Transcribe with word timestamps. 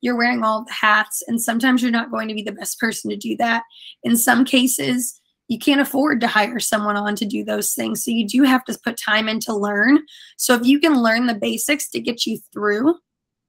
you're 0.00 0.16
wearing 0.16 0.42
all 0.42 0.64
the 0.64 0.72
hats, 0.72 1.22
and 1.26 1.40
sometimes 1.40 1.82
you're 1.82 1.90
not 1.90 2.10
going 2.10 2.28
to 2.28 2.34
be 2.34 2.42
the 2.42 2.52
best 2.52 2.78
person 2.78 3.10
to 3.10 3.16
do 3.16 3.36
that. 3.38 3.62
In 4.02 4.16
some 4.16 4.44
cases, 4.44 5.20
you 5.48 5.58
can't 5.58 5.80
afford 5.80 6.20
to 6.20 6.28
hire 6.28 6.60
someone 6.60 6.96
on 6.96 7.16
to 7.16 7.26
do 7.26 7.44
those 7.44 7.74
things. 7.74 8.04
So 8.04 8.12
you 8.12 8.26
do 8.26 8.44
have 8.44 8.64
to 8.64 8.78
put 8.84 8.96
time 8.96 9.28
in 9.28 9.40
to 9.40 9.54
learn. 9.54 9.98
So 10.38 10.54
if 10.54 10.64
you 10.64 10.78
can 10.78 11.02
learn 11.02 11.26
the 11.26 11.34
basics 11.34 11.90
to 11.90 12.00
get 12.00 12.24
you 12.24 12.38
through, 12.52 12.94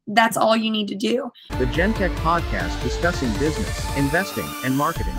that's 0.07 0.35
all 0.35 0.57
you 0.57 0.71
need 0.71 0.87
to 0.87 0.95
do. 0.95 1.29
The 1.51 1.65
Gentech 1.65 2.13
podcast 2.17 2.81
discussing 2.81 3.31
business, 3.33 3.97
investing, 3.97 4.47
and 4.65 4.75
marketing. 4.75 5.13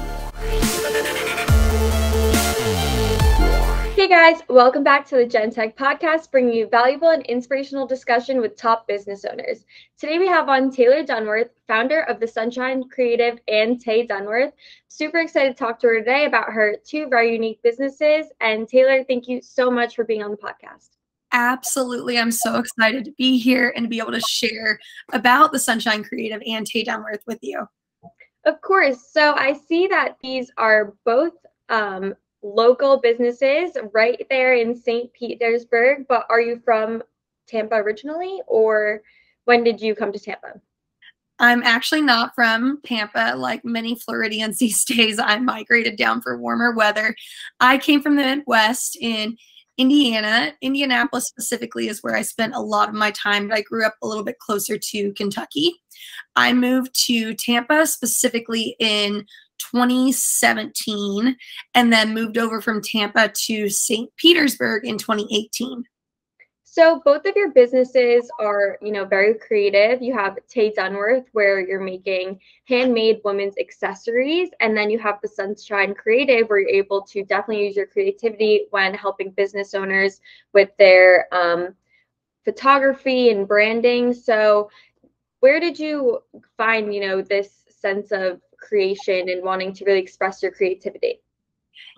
Guys, 4.12 4.42
welcome 4.50 4.84
back 4.84 5.06
to 5.06 5.16
the 5.16 5.24
Gentech 5.24 5.74
podcast, 5.74 6.30
bringing 6.30 6.52
you 6.52 6.66
valuable 6.66 7.08
and 7.08 7.24
inspirational 7.24 7.86
discussion 7.86 8.42
with 8.42 8.58
top 8.58 8.86
business 8.86 9.24
owners. 9.24 9.64
Today 9.98 10.18
we 10.18 10.26
have 10.26 10.50
on 10.50 10.70
Taylor 10.70 11.02
Dunworth, 11.02 11.48
founder 11.66 12.02
of 12.02 12.20
the 12.20 12.28
Sunshine 12.28 12.84
Creative 12.90 13.38
and 13.48 13.80
Tay 13.80 14.06
Dunworth. 14.06 14.52
Super 14.88 15.20
excited 15.20 15.56
to 15.56 15.58
talk 15.58 15.80
to 15.80 15.86
her 15.86 15.98
today 16.00 16.26
about 16.26 16.52
her 16.52 16.76
two 16.86 17.08
very 17.08 17.32
unique 17.32 17.62
businesses. 17.62 18.26
And 18.42 18.68
Taylor, 18.68 19.02
thank 19.02 19.28
you 19.28 19.40
so 19.40 19.70
much 19.70 19.96
for 19.96 20.04
being 20.04 20.22
on 20.22 20.30
the 20.30 20.36
podcast. 20.36 20.90
Absolutely. 21.32 22.18
I'm 22.18 22.32
so 22.32 22.58
excited 22.58 23.06
to 23.06 23.12
be 23.12 23.38
here 23.38 23.72
and 23.74 23.86
to 23.86 23.88
be 23.88 23.98
able 23.98 24.12
to 24.12 24.20
share 24.20 24.78
about 25.14 25.52
the 25.52 25.58
Sunshine 25.58 26.04
Creative 26.04 26.42
and 26.46 26.66
Tay 26.66 26.84
Dunworth 26.84 27.22
with 27.26 27.38
you. 27.40 27.66
Of 28.44 28.60
course. 28.60 29.10
So 29.10 29.32
I 29.36 29.54
see 29.54 29.86
that 29.86 30.18
these 30.22 30.52
are 30.58 30.92
both 31.06 31.32
um, 31.70 32.14
local 32.42 32.98
businesses 32.98 33.76
right 33.92 34.26
there 34.28 34.54
in 34.54 34.74
St. 34.74 35.12
Petersburg, 35.12 36.06
but 36.08 36.26
are 36.28 36.40
you 36.40 36.60
from 36.64 37.02
Tampa 37.46 37.76
originally 37.76 38.40
or 38.46 39.02
when 39.44 39.64
did 39.64 39.80
you 39.80 39.94
come 39.94 40.12
to 40.12 40.18
Tampa? 40.18 40.60
I'm 41.38 41.62
actually 41.64 42.02
not 42.02 42.34
from 42.34 42.80
Tampa. 42.84 43.34
Like 43.36 43.64
many 43.64 43.96
Floridians 43.96 44.58
these 44.60 44.84
days, 44.84 45.18
I 45.18 45.38
migrated 45.38 45.96
down 45.96 46.20
for 46.20 46.38
warmer 46.38 46.72
weather. 46.72 47.14
I 47.60 47.78
came 47.78 48.02
from 48.02 48.16
the 48.16 48.22
Midwest 48.22 48.96
in 49.00 49.36
Indiana. 49.78 50.52
Indianapolis 50.60 51.26
specifically 51.26 51.88
is 51.88 52.02
where 52.02 52.14
I 52.14 52.22
spent 52.22 52.54
a 52.54 52.60
lot 52.60 52.88
of 52.88 52.94
my 52.94 53.10
time, 53.10 53.50
I 53.52 53.62
grew 53.62 53.84
up 53.84 53.94
a 54.02 54.06
little 54.06 54.22
bit 54.22 54.38
closer 54.38 54.78
to 54.78 55.12
Kentucky. 55.14 55.74
I 56.36 56.52
moved 56.52 56.94
to 57.06 57.34
Tampa 57.34 57.86
specifically 57.86 58.76
in 58.78 59.26
2017 59.74 61.36
and 61.74 61.92
then 61.92 62.14
moved 62.14 62.38
over 62.38 62.60
from 62.60 62.82
Tampa 62.82 63.32
to 63.46 63.68
St. 63.68 64.10
Petersburg 64.16 64.86
in 64.86 64.98
2018. 64.98 65.84
So 66.72 67.02
both 67.04 67.26
of 67.26 67.36
your 67.36 67.50
businesses 67.50 68.30
are, 68.40 68.78
you 68.80 68.92
know, 68.92 69.04
very 69.04 69.34
creative. 69.34 70.00
You 70.00 70.14
have 70.14 70.38
Tay 70.48 70.72
Dunworth, 70.72 71.26
where 71.32 71.60
you're 71.60 71.82
making 71.82 72.40
handmade 72.64 73.20
women's 73.26 73.58
accessories, 73.58 74.48
and 74.60 74.74
then 74.74 74.88
you 74.88 74.98
have 74.98 75.18
the 75.20 75.28
Sunshine 75.28 75.92
Creative, 75.94 76.48
where 76.48 76.60
you're 76.60 76.70
able 76.70 77.02
to 77.02 77.24
definitely 77.24 77.66
use 77.66 77.76
your 77.76 77.84
creativity 77.84 78.68
when 78.70 78.94
helping 78.94 79.32
business 79.32 79.74
owners 79.74 80.22
with 80.54 80.70
their 80.78 81.26
um, 81.30 81.74
photography 82.42 83.28
and 83.28 83.46
branding. 83.46 84.14
So, 84.14 84.70
where 85.40 85.60
did 85.60 85.78
you 85.78 86.20
find, 86.56 86.94
you 86.94 87.02
know, 87.02 87.20
this 87.20 87.64
sense 87.68 88.12
of 88.12 88.40
creation 88.62 89.28
and 89.28 89.42
wanting 89.42 89.72
to 89.74 89.84
really 89.84 90.00
express 90.00 90.42
your 90.42 90.52
creativity? 90.52 91.20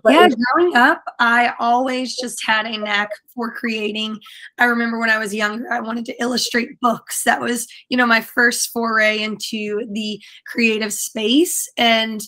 yeah, 0.07 0.29
growing 0.29 0.77
up, 0.77 1.03
I 1.19 1.55
always 1.59 2.17
just 2.17 2.45
had 2.47 2.67
a 2.67 2.77
knack 2.77 3.11
for 3.35 3.53
creating. 3.53 4.19
I 4.59 4.65
remember 4.65 4.99
when 4.99 5.11
I 5.11 5.19
was 5.19 5.35
younger, 5.35 5.73
I 5.73 5.81
wanted 5.81 6.05
to 6.07 6.23
illustrate 6.23 6.79
books. 6.81 7.25
That 7.25 7.41
was, 7.41 7.67
you 7.89 7.97
know, 7.97 8.07
my 8.07 8.21
first 8.21 8.71
foray 8.71 9.23
into 9.23 9.87
the 9.93 10.21
creative 10.47 10.93
space. 10.93 11.71
And 11.77 12.21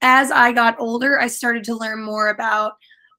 as 0.00 0.30
I 0.32 0.52
got 0.52 0.80
older, 0.80 1.20
I 1.20 1.28
started 1.28 1.64
to 1.64 1.76
learn 1.76 2.02
more 2.02 2.28
about 2.28 2.72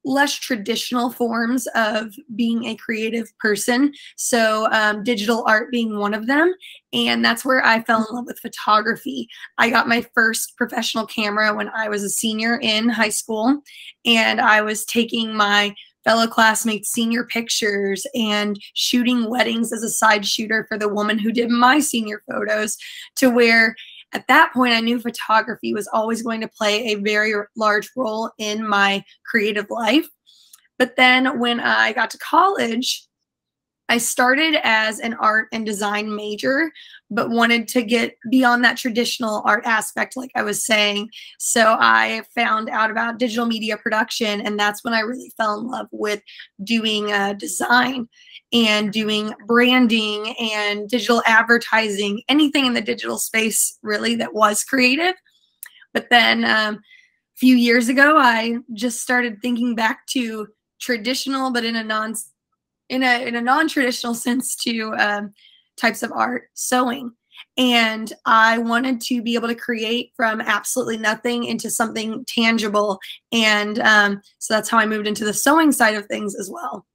less 0.06 0.34
traditional 0.34 1.12
forms 1.12 1.68
of 1.76 2.14
being 2.36 2.66
a 2.66 2.76
creative 2.76 3.32
person. 3.40 3.94
So, 4.16 4.68
um, 4.72 5.04
digital 5.04 5.44
art 5.48 5.72
being 5.72 5.98
one 5.98 6.14
of 6.14 6.28
them. 6.28 6.54
And 6.92 7.24
that's 7.24 7.46
where 7.46 7.66
I 7.66 7.82
fell 7.82 8.06
in 8.08 8.16
love 8.16 8.26
with 8.26 8.40
photography. 8.40 9.28
I 9.58 9.70
got 9.70 9.88
my 9.88 10.06
first 10.14 10.56
professional 10.58 11.06
camera 11.06 11.54
when 11.54 11.70
I 11.70 11.90
was 11.90 12.04
a 12.04 12.10
senior 12.10 12.60
in 12.62 12.90
high 12.90 13.10
school, 13.10 13.62
and 14.06 14.40
I 14.40 14.62
was 14.62 14.86
taking 14.86 15.34
my 15.36 15.74
fellow 16.04 16.28
classmates 16.28 16.92
senior 16.92 17.24
pictures 17.24 18.06
and 18.14 18.60
shooting 18.74 19.30
weddings 19.30 19.72
as 19.72 19.84
a 19.84 19.90
side 19.90 20.26
shooter 20.26 20.66
for 20.68 20.78
the 20.78 20.90
woman 20.90 21.18
who 21.18 21.32
did 21.32 21.50
my 21.50 21.80
senior 21.80 22.22
photos 22.30 22.78
to 23.16 23.30
where 23.30 23.76
at 24.14 24.28
that 24.28 24.54
point, 24.54 24.74
I 24.74 24.80
knew 24.80 25.00
photography 25.00 25.74
was 25.74 25.90
always 25.92 26.22
going 26.22 26.42
to 26.42 26.48
play 26.48 26.88
a 26.88 26.96
very 26.96 27.34
large 27.56 27.90
role 27.96 28.32
in 28.38 28.68
my 28.68 29.04
creative 29.26 29.70
life. 29.70 30.08
But 30.78 30.96
then 30.96 31.40
when 31.40 31.60
I 31.60 31.94
got 31.94 32.10
to 32.12 32.18
college, 32.18 33.08
I 33.90 33.98
started 33.98 34.56
as 34.64 35.00
an 35.00 35.14
art 35.16 35.50
and 35.52 35.66
design 35.66 36.16
major, 36.16 36.72
but 37.12 37.30
wanted 37.30 37.68
to 37.70 37.84
get 37.84 38.16
beyond 38.32 38.64
that 38.64 38.78
traditional 38.78 39.42
art 39.46 39.66
aspect, 39.66 40.16
like 40.16 40.32
I 40.36 40.42
was 40.44 40.66
saying. 40.66 41.10
So 41.38 41.78
I 41.80 42.24
found 42.34 42.70
out 42.70 42.92
about 42.92 43.20
digital 43.20 43.46
media 43.46 43.78
production, 43.78 44.42
and 44.42 44.58
that's 44.58 44.84
when 44.84 44.94
I 44.94 45.02
really 45.02 45.32
fell 45.36 45.60
in 45.60 45.68
love 45.68 45.88
with 45.92 46.22
doing 46.64 47.12
uh, 47.12 47.34
design 47.34 48.08
and 48.54 48.94
doing 48.94 49.34
branding 49.48 50.34
and 50.40 50.88
digital 50.88 51.22
advertising, 51.26 52.22
anything 52.30 52.66
in 52.66 52.74
the 52.74 52.82
digital 52.82 53.18
space 53.18 53.78
really 53.82 54.16
that 54.16 54.34
was 54.34 54.64
creative. 54.64 55.16
But 55.94 56.10
then 56.10 56.46
um, 56.46 56.76
a 56.76 57.38
few 57.38 57.56
years 57.56 57.90
ago, 57.90 58.18
I 58.18 58.58
just 58.74 59.02
started 59.02 59.42
thinking 59.42 59.76
back 59.76 60.08
to 60.08 60.48
traditional, 60.80 61.52
but 61.52 61.66
in 61.66 61.76
a 61.76 61.84
non 61.84 62.16
in 62.94 63.04
a 63.04 63.28
in 63.28 63.36
a 63.36 63.42
non-traditional 63.42 64.14
sense 64.14 64.56
to 64.58 64.94
um, 64.98 65.34
types 65.78 66.04
of 66.04 66.12
art, 66.12 66.50
sewing. 66.54 67.12
And 67.58 68.12
I 68.26 68.58
wanted 68.58 69.02
to 69.02 69.22
be 69.22 69.36
able 69.36 69.48
to 69.48 69.56
create 69.56 70.12
from 70.16 70.42
absolutely 70.42 70.98
nothing 70.98 71.44
into 71.44 71.70
something 71.70 72.26
tangible. 72.26 73.00
And 73.32 73.80
um, 73.80 74.22
so 74.40 74.54
that's 74.54 74.70
how 74.70 74.80
I 74.80 74.86
moved 74.86 75.08
into 75.08 75.26
the 75.26 75.34
sewing 75.34 75.72
side 75.72 75.96
of 75.96 76.06
things 76.08 76.36
as 76.36 76.50
well. 76.52 76.86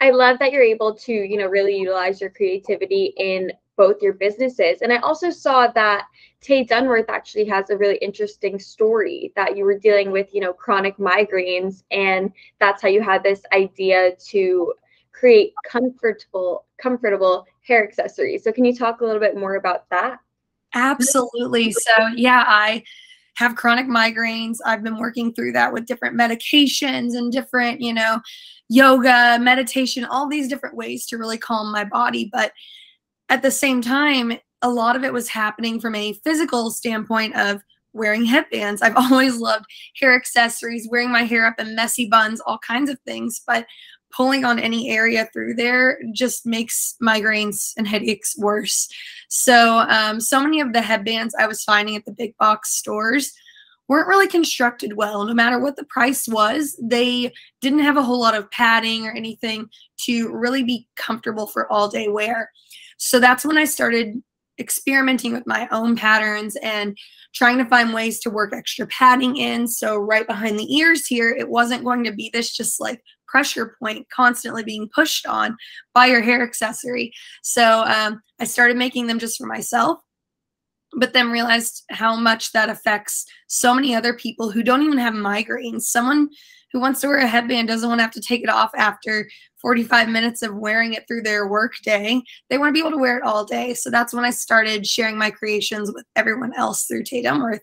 I 0.00 0.10
love 0.10 0.38
that 0.40 0.52
you're 0.52 0.62
able 0.62 0.94
to, 0.94 1.12
you 1.12 1.38
know, 1.38 1.46
really 1.46 1.76
utilize 1.78 2.20
your 2.20 2.30
creativity 2.30 3.14
in 3.16 3.52
both 3.76 4.02
your 4.02 4.12
businesses. 4.12 4.82
And 4.82 4.92
I 4.92 4.98
also 4.98 5.30
saw 5.30 5.68
that 5.68 6.04
Tay 6.40 6.64
Dunworth 6.64 7.08
actually 7.08 7.46
has 7.46 7.70
a 7.70 7.76
really 7.76 7.96
interesting 7.96 8.58
story 8.58 9.32
that 9.36 9.56
you 9.56 9.64
were 9.64 9.78
dealing 9.78 10.10
with, 10.10 10.28
you 10.34 10.40
know, 10.40 10.52
chronic 10.52 10.96
migraines. 10.98 11.82
And 11.90 12.30
that's 12.60 12.82
how 12.82 12.88
you 12.88 13.02
had 13.02 13.22
this 13.22 13.42
idea 13.52 14.14
to 14.28 14.74
create 15.14 15.54
comfortable, 15.66 16.66
comfortable 16.78 17.46
hair 17.66 17.86
accessories. 17.86 18.44
So 18.44 18.52
can 18.52 18.64
you 18.64 18.76
talk 18.76 19.00
a 19.00 19.04
little 19.04 19.20
bit 19.20 19.36
more 19.36 19.54
about 19.54 19.88
that? 19.90 20.18
Absolutely. 20.74 21.72
So 21.72 22.08
yeah, 22.16 22.44
I 22.46 22.82
have 23.36 23.56
chronic 23.56 23.86
migraines. 23.86 24.58
I've 24.66 24.82
been 24.82 24.98
working 24.98 25.32
through 25.32 25.52
that 25.52 25.72
with 25.72 25.86
different 25.86 26.16
medications 26.18 27.16
and 27.16 27.32
different, 27.32 27.80
you 27.80 27.92
know, 27.92 28.20
yoga, 28.68 29.38
meditation, 29.40 30.04
all 30.04 30.28
these 30.28 30.48
different 30.48 30.76
ways 30.76 31.06
to 31.06 31.18
really 31.18 31.38
calm 31.38 31.72
my 31.72 31.84
body. 31.84 32.28
But 32.32 32.52
at 33.28 33.42
the 33.42 33.50
same 33.50 33.80
time, 33.80 34.34
a 34.62 34.68
lot 34.68 34.96
of 34.96 35.04
it 35.04 35.12
was 35.12 35.28
happening 35.28 35.80
from 35.80 35.94
a 35.94 36.14
physical 36.24 36.70
standpoint 36.70 37.36
of 37.36 37.62
wearing 37.92 38.24
headbands. 38.24 38.82
I've 38.82 38.96
always 39.12 39.36
loved 39.36 39.66
hair 39.98 40.14
accessories, 40.14 40.88
wearing 40.90 41.10
my 41.10 41.22
hair 41.22 41.46
up 41.46 41.58
in 41.58 41.74
messy 41.74 42.08
buns, 42.08 42.40
all 42.40 42.58
kinds 42.58 42.90
of 42.90 42.98
things. 43.00 43.40
But 43.46 43.66
pulling 44.16 44.44
on 44.44 44.58
any 44.58 44.90
area 44.90 45.28
through 45.32 45.54
there 45.54 45.98
just 46.12 46.46
makes 46.46 46.96
migraines 47.02 47.72
and 47.76 47.86
headaches 47.86 48.36
worse. 48.38 48.88
So, 49.28 49.80
um, 49.88 50.20
so 50.20 50.40
many 50.40 50.60
of 50.60 50.72
the 50.72 50.82
headbands 50.82 51.34
I 51.38 51.46
was 51.46 51.64
finding 51.64 51.96
at 51.96 52.04
the 52.04 52.12
big 52.12 52.36
box 52.38 52.76
stores 52.76 53.32
weren't 53.88 54.08
really 54.08 54.28
constructed 54.28 54.94
well. 54.94 55.24
No 55.24 55.34
matter 55.34 55.58
what 55.58 55.76
the 55.76 55.84
price 55.84 56.26
was, 56.26 56.78
they 56.82 57.32
didn't 57.60 57.80
have 57.80 57.96
a 57.96 58.02
whole 58.02 58.20
lot 58.20 58.34
of 58.34 58.50
padding 58.50 59.06
or 59.06 59.12
anything 59.12 59.68
to 60.04 60.32
really 60.32 60.62
be 60.62 60.88
comfortable 60.96 61.46
for 61.46 61.70
all 61.70 61.88
day 61.88 62.08
wear. 62.08 62.50
So 62.96 63.20
that's 63.20 63.44
when 63.44 63.58
I 63.58 63.64
started 63.64 64.22
experimenting 64.58 65.32
with 65.32 65.46
my 65.46 65.68
own 65.70 65.96
patterns 65.96 66.56
and 66.62 66.96
trying 67.34 67.58
to 67.58 67.64
find 67.64 67.92
ways 67.92 68.20
to 68.20 68.30
work 68.30 68.52
extra 68.54 68.86
padding 68.86 69.36
in. 69.36 69.66
So 69.66 69.96
right 69.96 70.26
behind 70.26 70.58
the 70.58 70.76
ears 70.76 71.06
here, 71.06 71.30
it 71.30 71.48
wasn't 71.48 71.84
going 71.84 72.04
to 72.04 72.12
be 72.12 72.30
this 72.32 72.56
just 72.56 72.80
like 72.80 73.02
pressure 73.34 73.74
point 73.80 74.06
constantly 74.10 74.62
being 74.62 74.88
pushed 74.94 75.26
on 75.26 75.56
by 75.92 76.06
your 76.06 76.20
hair 76.20 76.44
accessory. 76.44 77.12
So 77.42 77.82
um, 77.82 78.22
I 78.38 78.44
started 78.44 78.76
making 78.76 79.08
them 79.08 79.18
just 79.18 79.38
for 79.38 79.46
myself 79.46 79.98
but 80.96 81.12
then 81.12 81.32
realized 81.32 81.82
how 81.90 82.14
much 82.14 82.52
that 82.52 82.68
affects 82.68 83.26
so 83.48 83.74
many 83.74 83.96
other 83.96 84.14
people 84.14 84.48
who 84.48 84.62
don't 84.62 84.84
even 84.84 84.96
have 84.96 85.12
migraines. 85.12 85.82
Someone 85.82 86.28
who 86.72 86.78
wants 86.78 87.00
to 87.00 87.08
wear 87.08 87.18
a 87.18 87.26
headband 87.26 87.66
doesn't 87.66 87.88
want 87.88 87.98
to 87.98 88.04
have 88.04 88.12
to 88.12 88.20
take 88.20 88.44
it 88.44 88.48
off 88.48 88.70
after 88.76 89.28
45 89.60 90.08
minutes 90.08 90.42
of 90.42 90.54
wearing 90.54 90.92
it 90.92 91.04
through 91.08 91.22
their 91.22 91.48
work 91.48 91.72
day. 91.82 92.22
They 92.48 92.58
want 92.58 92.68
to 92.68 92.72
be 92.72 92.78
able 92.78 92.92
to 92.92 93.00
wear 93.00 93.18
it 93.18 93.24
all 93.24 93.44
day. 93.44 93.74
So 93.74 93.90
that's 93.90 94.14
when 94.14 94.24
I 94.24 94.30
started 94.30 94.86
sharing 94.86 95.18
my 95.18 95.32
creations 95.32 95.90
with 95.92 96.04
everyone 96.14 96.52
else 96.54 96.84
through 96.84 97.02
Tay 97.02 97.24
Dunworth. 97.24 97.58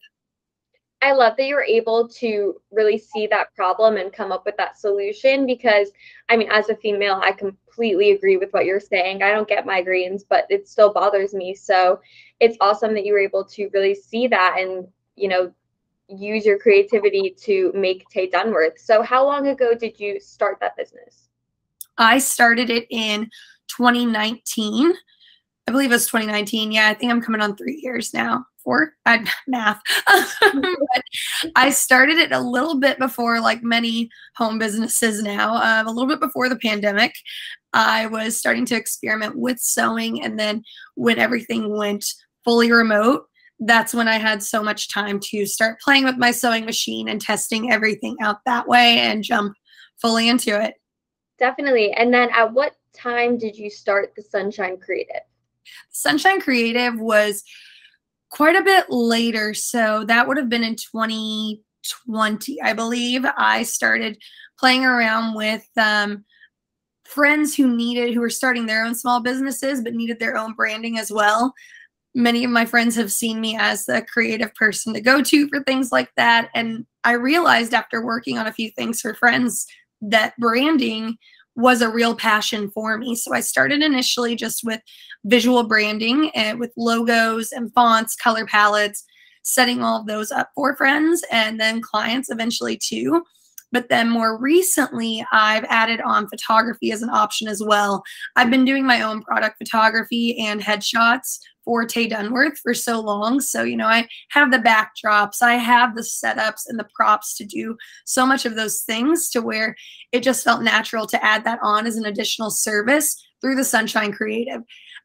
I 1.02 1.14
love 1.14 1.36
that 1.38 1.48
you 1.48 1.56
were 1.56 1.64
able 1.64 2.08
to 2.08 2.62
really 2.72 2.98
see 2.98 3.26
that 3.28 3.54
problem 3.56 3.98
and 3.98 4.14
come 4.14 4.32
up 4.32 4.46
with 4.46 4.56
that 4.58 4.78
solution 4.78 5.48
because, 5.48 5.90
I 6.30 6.38
mean, 6.38 6.50
as 6.52 6.70
a 6.70 6.76
female, 6.76 7.20
I 7.24 7.32
completely 7.32 8.12
agree 8.12 8.38
with 8.38 8.52
what 8.52 8.66
you're 8.66 8.80
saying. 8.80 9.24
I 9.24 9.32
don't 9.32 9.48
get 9.48 9.66
migraines, 9.66 10.22
but 10.28 10.46
it 10.50 10.68
still 10.68 10.94
bothers 10.94 11.34
me. 11.34 11.56
So 11.56 12.00
it's 12.40 12.58
awesome 12.62 12.94
that 12.94 13.06
you 13.06 13.14
were 13.14 13.20
able 13.20 13.44
to 13.46 13.70
really 13.74 13.96
see 13.96 14.28
that 14.28 14.58
and, 14.60 14.88
you 15.16 15.28
know, 15.28 15.52
use 16.08 16.46
your 16.46 16.60
creativity 16.60 17.36
to 17.40 17.72
make 17.74 18.08
Tay 18.10 18.30
Dunworth. 18.30 18.78
So, 18.78 19.02
how 19.02 19.26
long 19.26 19.48
ago 19.48 19.74
did 19.74 20.00
you 20.00 20.20
start 20.20 20.60
that 20.60 20.76
business? 20.76 21.30
I 21.98 22.20
started 22.20 22.70
it 22.70 22.88
in 22.90 23.30
2019. 23.68 24.94
I 25.72 25.74
believe 25.74 25.92
it 25.92 25.96
was 25.96 26.08
2019. 26.08 26.74
Yeah, 26.74 26.90
I 26.90 26.94
think 26.94 27.14
I'm 27.14 27.22
coming 27.22 27.40
on 27.40 27.56
three 27.56 27.80
years 27.82 28.14
now. 28.14 28.46
Four, 28.62 28.92
I 29.06 29.26
math. 29.48 29.80
but 30.06 31.02
I 31.56 31.70
started 31.70 32.18
it 32.18 32.34
a 32.34 32.42
little 32.42 32.78
bit 32.78 33.00
before, 33.00 33.40
like 33.40 33.64
many 33.64 34.10
home 34.36 34.60
businesses 34.60 35.24
now, 35.24 35.56
um, 35.56 35.88
a 35.88 35.90
little 35.90 36.10
bit 36.10 36.20
before 36.20 36.50
the 36.50 36.58
pandemic. 36.58 37.14
I 37.72 38.08
was 38.08 38.38
starting 38.38 38.66
to 38.66 38.76
experiment 38.76 39.38
with 39.38 39.60
sewing, 39.60 40.22
and 40.22 40.38
then 40.38 40.62
when 40.96 41.20
everything 41.20 41.78
went 41.78 42.04
fully 42.44 42.70
remote, 42.70 43.24
that's 43.60 43.94
when 43.94 44.10
I 44.10 44.18
had 44.18 44.44
so 44.44 44.62
much 44.62 44.92
time 44.94 45.22
to 45.22 45.46
start 45.46 45.80
playing 45.80 46.04
with 46.04 46.18
my 46.18 46.32
sewing 46.32 46.66
machine 46.66 47.08
and 47.08 47.22
testing 47.22 47.72
everything 47.72 48.18
out 48.22 48.40
that 48.46 48.68
way 48.68 49.00
and 49.00 49.24
jump 49.24 49.54
fully 50.02 50.28
into 50.28 50.62
it. 50.62 50.74
Definitely. 51.40 51.94
And 51.94 52.14
then 52.14 52.30
at 52.32 52.52
what 52.52 52.76
time 52.94 53.38
did 53.38 53.56
you 53.56 53.70
start 53.70 54.12
the 54.18 54.22
Sunshine 54.22 54.76
Creative? 54.78 55.22
Sunshine 55.92 56.42
Creative 56.42 57.00
was 57.00 57.44
quite 58.30 58.56
a 58.56 58.64
bit 58.64 58.86
later. 58.90 59.54
So 59.54 60.06
that 60.06 60.28
would 60.28 60.38
have 60.38 60.50
been 60.50 60.64
in 60.64 60.76
2020, 60.76 62.62
I 62.62 62.74
believe. 62.74 63.26
I 63.38 63.64
started 63.64 64.18
playing 64.60 64.86
around 64.86 65.36
with 65.36 65.68
um, 65.78 66.24
friends 67.06 67.56
who 67.56 67.76
needed, 67.76 68.14
who 68.14 68.22
were 68.22 68.30
starting 68.30 68.66
their 68.66 68.86
own 68.86 68.96
small 68.96 69.22
businesses, 69.22 69.82
but 69.82 69.94
needed 69.94 70.20
their 70.20 70.38
own 70.38 70.54
branding 70.54 70.98
as 70.98 71.12
well 71.12 71.54
many 72.14 72.44
of 72.44 72.52
my 72.52 72.66
friends 72.66 72.96
have 72.96 73.12
seen 73.12 73.40
me 73.40 73.58
as 73.58 73.86
the 73.86 74.06
creative 74.12 74.54
person 74.56 74.94
to 74.94 75.02
go 75.02 75.22
to 75.22 75.48
for 75.48 75.64
things 75.64 75.92
like 75.92 76.10
that. 76.18 76.50
And 76.54 76.86
I 77.04 77.14
realized 77.14 77.74
after 77.74 78.06
working 78.06 78.38
on 78.38 78.48
a 78.48 78.54
few 78.54 78.70
things 78.72 79.02
for 79.02 79.14
friends 79.14 79.66
that 80.02 80.34
branding 80.38 81.18
was 81.56 81.82
a 81.82 81.90
real 81.90 82.16
passion 82.16 82.70
for 82.72 82.98
me. 82.98 83.16
So 83.16 83.34
I 83.34 83.42
started 83.42 83.82
initially 83.82 84.36
just 84.36 84.64
with 84.64 84.82
visual 85.26 85.64
branding 85.64 86.32
and 86.36 86.60
with 86.60 86.72
logos 86.78 87.52
and 87.52 87.74
fonts, 87.74 88.16
color 88.16 88.46
palettes, 88.46 89.04
setting 89.44 89.82
all 89.82 90.02
of 90.02 90.08
those 90.08 90.32
up 90.32 90.50
for 90.56 90.76
friends 90.76 91.24
and 91.32 91.60
then 91.60 91.82
clients 91.82 92.30
eventually 92.30 92.78
too. 92.78 93.24
But 93.72 93.90
then 93.90 94.10
more 94.10 94.38
recently, 94.38 95.26
I've 95.32 95.64
added 95.66 96.02
on 96.02 96.28
photography 96.28 96.92
as 96.92 97.02
an 97.02 97.10
option 97.10 97.48
as 97.48 97.64
well. 97.64 98.04
I've 98.36 98.52
been 98.52 98.66
doing 98.66 98.86
my 98.86 99.02
own 99.02 99.22
product 99.22 99.58
photography 99.58 100.38
and 100.40 100.62
headshots 100.62 101.40
for 101.64 101.86
Tay 101.86 102.10
Dunworth 102.10 102.58
for 102.58 102.74
so 102.74 103.00
long. 103.00 103.40
So, 103.40 103.64
you 103.64 103.78
know, 103.78 103.88
I 103.88 104.08
have 104.30 104.52
the 104.52 104.58
backdrops, 104.58 105.42
I 105.42 105.56
have 105.56 105.96
the 105.96 106.02
setups 106.02 106.64
and 106.68 106.80
the 106.80 106.88
props 106.96 107.36
to 107.38 107.46
do 107.46 107.78
so 108.06 108.26
much 108.26 108.46
of 108.46 108.56
those 108.56 108.82
things 108.82 109.30
to 109.30 109.42
where 109.42 109.76
it 110.12 110.24
just 110.24 110.44
felt 110.44 110.64
natural 110.64 111.06
to 111.08 111.24
add 111.24 111.44
that 111.46 111.60
on 111.62 111.86
as 111.86 111.98
an 111.98 112.06
additional 112.06 112.50
service 112.50 113.16
through 113.42 113.56
the 113.56 113.64
Sunshine 113.64 114.12
Creative. 114.12 114.62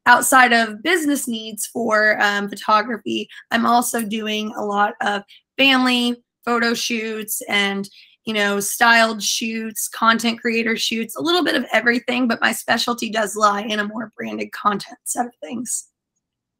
Outside 0.06 0.52
of 0.52 0.82
business 0.82 1.26
needs 1.26 1.66
for 1.66 2.20
um, 2.22 2.48
photography, 2.48 3.28
I'm 3.50 3.66
also 3.66 4.02
doing 4.02 4.52
a 4.56 4.64
lot 4.64 4.94
of 5.02 5.22
family 5.58 6.22
photo 6.44 6.74
shoots 6.74 7.42
and 7.48 7.88
you 8.26 8.34
know, 8.34 8.58
styled 8.58 9.22
shoots, 9.22 9.88
content 9.88 10.40
creator 10.40 10.76
shoots, 10.76 11.16
a 11.16 11.22
little 11.22 11.44
bit 11.44 11.54
of 11.54 11.64
everything, 11.72 12.26
but 12.26 12.40
my 12.40 12.52
specialty 12.52 13.08
does 13.08 13.36
lie 13.36 13.62
in 13.62 13.78
a 13.78 13.84
more 13.84 14.12
branded 14.16 14.50
content 14.52 14.98
set 15.04 15.26
of 15.26 15.32
things. 15.40 15.88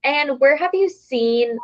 And 0.04 0.38
where 0.38 0.56
have 0.56 0.70
you 0.72 0.88
seen 0.88 1.58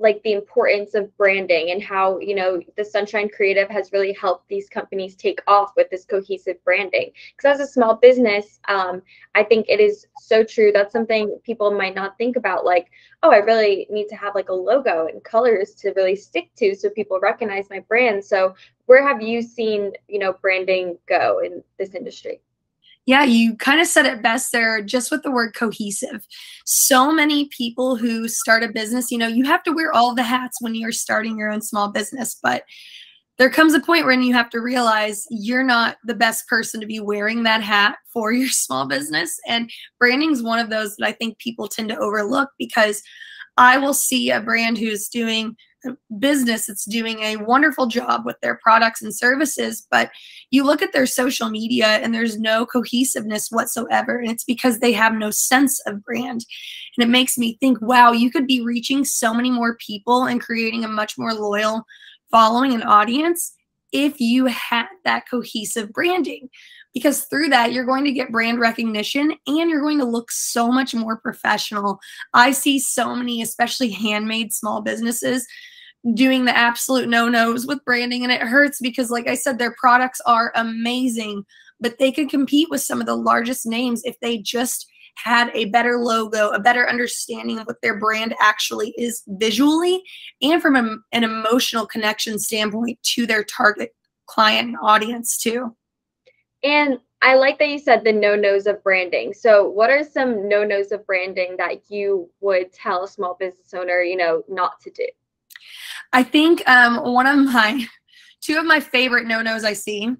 like 0.00 0.22
the 0.22 0.32
importance 0.32 0.94
of 0.94 1.14
branding 1.16 1.70
and 1.70 1.82
how 1.82 2.18
you 2.18 2.34
know 2.34 2.60
the 2.76 2.84
sunshine 2.84 3.28
creative 3.28 3.68
has 3.68 3.92
really 3.92 4.12
helped 4.14 4.48
these 4.48 4.68
companies 4.68 5.14
take 5.14 5.40
off 5.46 5.72
with 5.76 5.88
this 5.90 6.04
cohesive 6.04 6.56
branding. 6.64 7.12
Because 7.36 7.60
as 7.60 7.68
a 7.68 7.72
small 7.72 7.94
business 7.94 8.58
um, 8.68 9.02
i 9.34 9.42
think 9.44 9.66
it 9.68 9.80
is 9.80 10.06
so 10.20 10.42
true. 10.42 10.72
That's 10.72 10.92
something 10.92 11.38
people 11.44 11.70
might 11.70 11.94
not 11.94 12.16
think 12.18 12.36
about 12.36 12.64
like 12.64 12.90
oh 13.22 13.30
i 13.30 13.38
really 13.38 13.86
need 13.90 14.08
to 14.08 14.16
have 14.16 14.34
like 14.34 14.48
a 14.48 14.54
logo 14.54 15.06
and 15.06 15.22
colors 15.22 15.74
to 15.76 15.92
really 15.96 16.16
stick 16.16 16.50
to 16.56 16.74
so 16.74 16.88
people 16.90 17.20
recognize 17.20 17.68
my 17.70 17.80
brand. 17.80 18.24
So 18.24 18.54
where 18.86 19.06
have 19.06 19.22
you 19.22 19.42
seen 19.42 19.92
you 20.08 20.18
know 20.18 20.32
branding 20.40 20.98
go 21.06 21.40
in 21.44 21.62
this 21.78 21.94
industry 21.94 22.40
yeah, 23.10 23.24
you 23.24 23.56
kind 23.56 23.80
of 23.80 23.88
said 23.88 24.06
it 24.06 24.22
best 24.22 24.52
there 24.52 24.80
just 24.80 25.10
with 25.10 25.24
the 25.24 25.32
word 25.32 25.52
cohesive. 25.52 26.24
So 26.64 27.10
many 27.10 27.46
people 27.46 27.96
who 27.96 28.28
start 28.28 28.62
a 28.62 28.68
business, 28.68 29.10
you 29.10 29.18
know, 29.18 29.26
you 29.26 29.44
have 29.46 29.64
to 29.64 29.72
wear 29.72 29.92
all 29.92 30.14
the 30.14 30.22
hats 30.22 30.58
when 30.60 30.76
you're 30.76 30.92
starting 30.92 31.36
your 31.36 31.50
own 31.50 31.60
small 31.60 31.90
business, 31.90 32.38
but 32.40 32.62
there 33.36 33.50
comes 33.50 33.74
a 33.74 33.80
point 33.80 34.06
when 34.06 34.22
you 34.22 34.32
have 34.32 34.48
to 34.50 34.60
realize 34.60 35.26
you're 35.28 35.64
not 35.64 35.96
the 36.04 36.14
best 36.14 36.46
person 36.46 36.80
to 36.80 36.86
be 36.86 37.00
wearing 37.00 37.42
that 37.42 37.64
hat 37.64 37.96
for 38.12 38.30
your 38.30 38.48
small 38.50 38.86
business. 38.86 39.36
And 39.44 39.68
branding 39.98 40.30
is 40.30 40.44
one 40.44 40.60
of 40.60 40.70
those 40.70 40.94
that 40.96 41.06
I 41.08 41.10
think 41.10 41.36
people 41.38 41.66
tend 41.66 41.88
to 41.88 41.98
overlook 41.98 42.50
because 42.60 43.02
I 43.60 43.76
will 43.76 43.92
see 43.92 44.30
a 44.30 44.40
brand 44.40 44.78
who's 44.78 45.06
doing 45.08 45.54
business 46.18 46.66
that's 46.66 46.86
doing 46.86 47.20
a 47.20 47.36
wonderful 47.36 47.86
job 47.86 48.22
with 48.24 48.36
their 48.40 48.58
products 48.62 49.02
and 49.02 49.14
services, 49.14 49.86
but 49.90 50.10
you 50.50 50.64
look 50.64 50.80
at 50.80 50.94
their 50.94 51.06
social 51.06 51.50
media 51.50 51.86
and 51.86 52.14
there's 52.14 52.38
no 52.38 52.64
cohesiveness 52.64 53.48
whatsoever. 53.50 54.18
And 54.18 54.30
it's 54.30 54.44
because 54.44 54.78
they 54.78 54.92
have 54.92 55.12
no 55.12 55.30
sense 55.30 55.78
of 55.86 56.02
brand. 56.02 56.44
And 56.96 57.06
it 57.06 57.08
makes 57.08 57.36
me 57.36 57.58
think, 57.60 57.82
wow, 57.82 58.12
you 58.12 58.30
could 58.30 58.46
be 58.46 58.62
reaching 58.62 59.04
so 59.04 59.34
many 59.34 59.50
more 59.50 59.76
people 59.76 60.24
and 60.24 60.40
creating 60.40 60.82
a 60.84 60.88
much 60.88 61.18
more 61.18 61.34
loyal 61.34 61.84
following 62.30 62.72
and 62.72 62.84
audience 62.84 63.52
if 63.92 64.20
you 64.20 64.46
had 64.46 64.86
that 65.04 65.24
cohesive 65.30 65.92
branding 65.92 66.48
because 66.94 67.24
through 67.26 67.48
that 67.48 67.72
you're 67.72 67.84
going 67.84 68.04
to 68.04 68.12
get 68.12 68.32
brand 68.32 68.58
recognition 68.58 69.32
and 69.46 69.70
you're 69.70 69.80
going 69.80 69.98
to 69.98 70.04
look 70.04 70.30
so 70.30 70.68
much 70.68 70.94
more 70.94 71.16
professional. 71.16 71.98
I 72.34 72.52
see 72.52 72.78
so 72.78 73.14
many 73.14 73.42
especially 73.42 73.90
handmade 73.90 74.52
small 74.52 74.80
businesses 74.80 75.46
doing 76.14 76.46
the 76.46 76.56
absolute 76.56 77.08
no-nos 77.08 77.66
with 77.66 77.84
branding 77.84 78.22
and 78.22 78.32
it 78.32 78.40
hurts 78.40 78.78
because 78.80 79.10
like 79.10 79.28
I 79.28 79.34
said 79.34 79.58
their 79.58 79.74
products 79.78 80.20
are 80.24 80.50
amazing 80.54 81.44
but 81.80 81.98
they 81.98 82.12
could 82.12 82.28
compete 82.28 82.68
with 82.70 82.80
some 82.80 83.00
of 83.00 83.06
the 83.06 83.16
largest 83.16 83.66
names 83.66 84.02
if 84.04 84.18
they 84.20 84.38
just 84.38 84.86
had 85.16 85.50
a 85.54 85.66
better 85.66 85.98
logo, 85.98 86.50
a 86.50 86.60
better 86.60 86.88
understanding 86.88 87.58
of 87.58 87.66
what 87.66 87.80
their 87.82 87.98
brand 87.98 88.34
actually 88.40 88.94
is 88.96 89.22
visually 89.28 90.02
and 90.40 90.62
from 90.62 90.76
a, 90.76 90.96
an 91.12 91.24
emotional 91.24 91.86
connection 91.86 92.38
standpoint 92.38 92.98
to 93.02 93.26
their 93.26 93.44
target 93.44 93.94
client 94.26 94.68
and 94.68 94.76
audience 94.82 95.38
too. 95.38 95.74
And 96.62 96.98
I 97.22 97.34
like 97.34 97.58
that 97.58 97.68
you 97.68 97.78
said 97.78 98.02
the 98.02 98.12
no-nos 98.12 98.66
of 98.66 98.82
branding. 98.82 99.34
So 99.34 99.68
what 99.68 99.90
are 99.90 100.02
some 100.04 100.48
no-nos 100.48 100.90
of 100.92 101.06
branding 101.06 101.56
that 101.58 101.90
you 101.90 102.30
would 102.40 102.72
tell 102.72 103.04
a 103.04 103.08
small 103.08 103.36
business 103.38 103.74
owner, 103.74 104.02
you 104.02 104.16
know, 104.16 104.42
not 104.48 104.80
to 104.80 104.90
do? 104.90 105.06
I 106.12 106.22
think 106.22 106.66
um, 106.68 107.12
one 107.12 107.26
of 107.26 107.36
my 107.36 107.86
two 108.40 108.58
of 108.58 108.64
my 108.64 108.80
favorite 108.80 109.26
no-nos 109.26 109.64
I 109.64 109.74
see. 109.74 110.10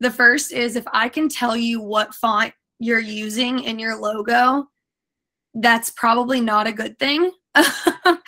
The 0.00 0.10
first 0.10 0.52
is 0.52 0.76
if 0.76 0.84
I 0.92 1.08
can 1.08 1.28
tell 1.28 1.56
you 1.56 1.80
what 1.80 2.14
font 2.14 2.54
you're 2.78 3.00
using 3.00 3.64
in 3.64 3.80
your 3.80 3.96
logo, 3.96 4.68
that's 5.54 5.90
probably 5.90 6.40
not 6.40 6.68
a 6.68 6.72
good 6.72 6.98
thing 7.00 7.32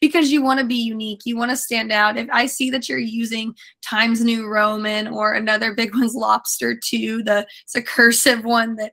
because 0.00 0.30
you 0.30 0.42
want 0.42 0.60
to 0.60 0.66
be 0.66 0.76
unique. 0.76 1.20
You 1.24 1.36
want 1.36 1.50
to 1.50 1.56
stand 1.56 1.92
out. 1.92 2.16
If 2.16 2.28
I 2.32 2.46
see 2.46 2.70
that 2.70 2.88
you're 2.88 2.98
using 2.98 3.54
Times 3.82 4.22
New 4.22 4.48
Roman 4.48 5.08
or 5.08 5.34
another 5.34 5.74
big 5.74 5.94
one's 5.94 6.14
Lobster 6.14 6.76
2, 6.76 7.22
the 7.22 7.46
it's 7.64 7.74
a 7.74 7.82
cursive 7.82 8.44
one 8.44 8.76
that 8.76 8.92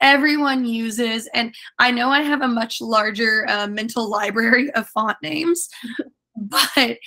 everyone 0.00 0.64
uses, 0.64 1.28
and 1.34 1.54
I 1.78 1.90
know 1.90 2.10
I 2.10 2.22
have 2.22 2.42
a 2.42 2.48
much 2.48 2.80
larger 2.80 3.46
uh, 3.48 3.66
mental 3.66 4.10
library 4.10 4.70
of 4.72 4.88
font 4.88 5.16
names, 5.22 5.68
but 6.36 6.98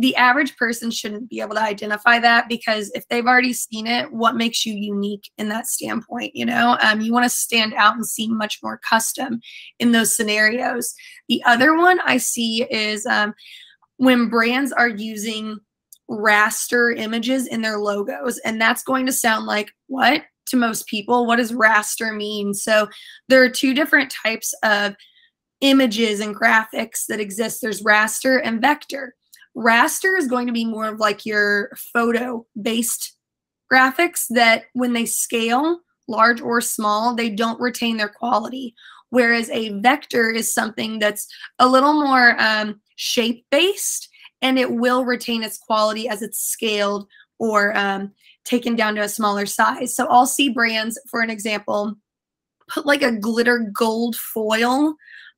the 0.00 0.16
average 0.16 0.56
person 0.56 0.90
shouldn't 0.90 1.28
be 1.28 1.40
able 1.40 1.54
to 1.54 1.62
identify 1.62 2.18
that 2.18 2.48
because 2.48 2.90
if 2.94 3.06
they've 3.08 3.26
already 3.26 3.52
seen 3.52 3.86
it, 3.86 4.10
what 4.12 4.34
makes 4.34 4.64
you 4.64 4.72
unique 4.72 5.30
in 5.36 5.48
that 5.50 5.66
standpoint? 5.66 6.32
You 6.34 6.46
know, 6.46 6.78
um, 6.82 7.00
you 7.00 7.12
want 7.12 7.24
to 7.24 7.30
stand 7.30 7.74
out 7.74 7.96
and 7.96 8.06
seem 8.06 8.36
much 8.36 8.58
more 8.62 8.80
custom 8.88 9.40
in 9.78 9.92
those 9.92 10.16
scenarios. 10.16 10.94
The 11.28 11.42
other 11.44 11.76
one 11.76 12.00
I 12.00 12.16
see 12.16 12.62
is 12.70 13.04
um, 13.04 13.34
when 13.98 14.30
brands 14.30 14.72
are 14.72 14.88
using 14.88 15.58
raster 16.10 16.96
images 16.96 17.46
in 17.46 17.62
their 17.62 17.78
logos. 17.78 18.38
And 18.38 18.60
that's 18.60 18.82
going 18.82 19.06
to 19.06 19.12
sound 19.12 19.46
like 19.46 19.70
what 19.86 20.22
to 20.46 20.56
most 20.56 20.86
people? 20.86 21.26
What 21.26 21.36
does 21.36 21.52
raster 21.52 22.16
mean? 22.16 22.54
So 22.54 22.88
there 23.28 23.42
are 23.42 23.48
two 23.48 23.74
different 23.74 24.10
types 24.10 24.52
of 24.62 24.94
images 25.60 26.20
and 26.20 26.34
graphics 26.34 27.06
that 27.08 27.20
exist. 27.20 27.60
There's 27.60 27.82
raster 27.82 28.40
and 28.42 28.60
vector. 28.60 29.14
Raster 29.56 30.16
is 30.16 30.28
going 30.28 30.46
to 30.46 30.52
be 30.52 30.64
more 30.64 30.86
of 30.86 31.00
like 31.00 31.26
your 31.26 31.70
photo 31.92 32.46
based 32.60 33.16
graphics 33.72 34.26
that 34.30 34.64
when 34.72 34.92
they 34.92 35.06
scale, 35.06 35.80
large 36.08 36.40
or 36.40 36.60
small, 36.60 37.14
they 37.14 37.30
don't 37.30 37.60
retain 37.60 37.96
their 37.96 38.08
quality. 38.08 38.74
Whereas 39.10 39.50
a 39.50 39.80
vector 39.80 40.30
is 40.30 40.54
something 40.54 40.98
that's 40.98 41.26
a 41.58 41.68
little 41.68 41.94
more 41.94 42.36
um, 42.40 42.80
shape 42.96 43.44
based 43.50 44.08
and 44.42 44.58
it 44.58 44.70
will 44.72 45.04
retain 45.04 45.42
its 45.42 45.58
quality 45.58 46.08
as 46.08 46.22
it's 46.22 46.38
scaled 46.40 47.08
or 47.38 47.76
um, 47.76 48.12
taken 48.44 48.76
down 48.76 48.94
to 48.94 49.02
a 49.02 49.08
smaller 49.08 49.46
size. 49.46 49.94
So 49.94 50.06
I'll 50.08 50.26
see 50.26 50.48
brands, 50.48 50.98
for 51.10 51.20
an 51.20 51.30
example, 51.30 51.94
put 52.68 52.86
like 52.86 53.02
a 53.02 53.12
glitter 53.12 53.70
gold 53.72 54.16
foil 54.16 54.94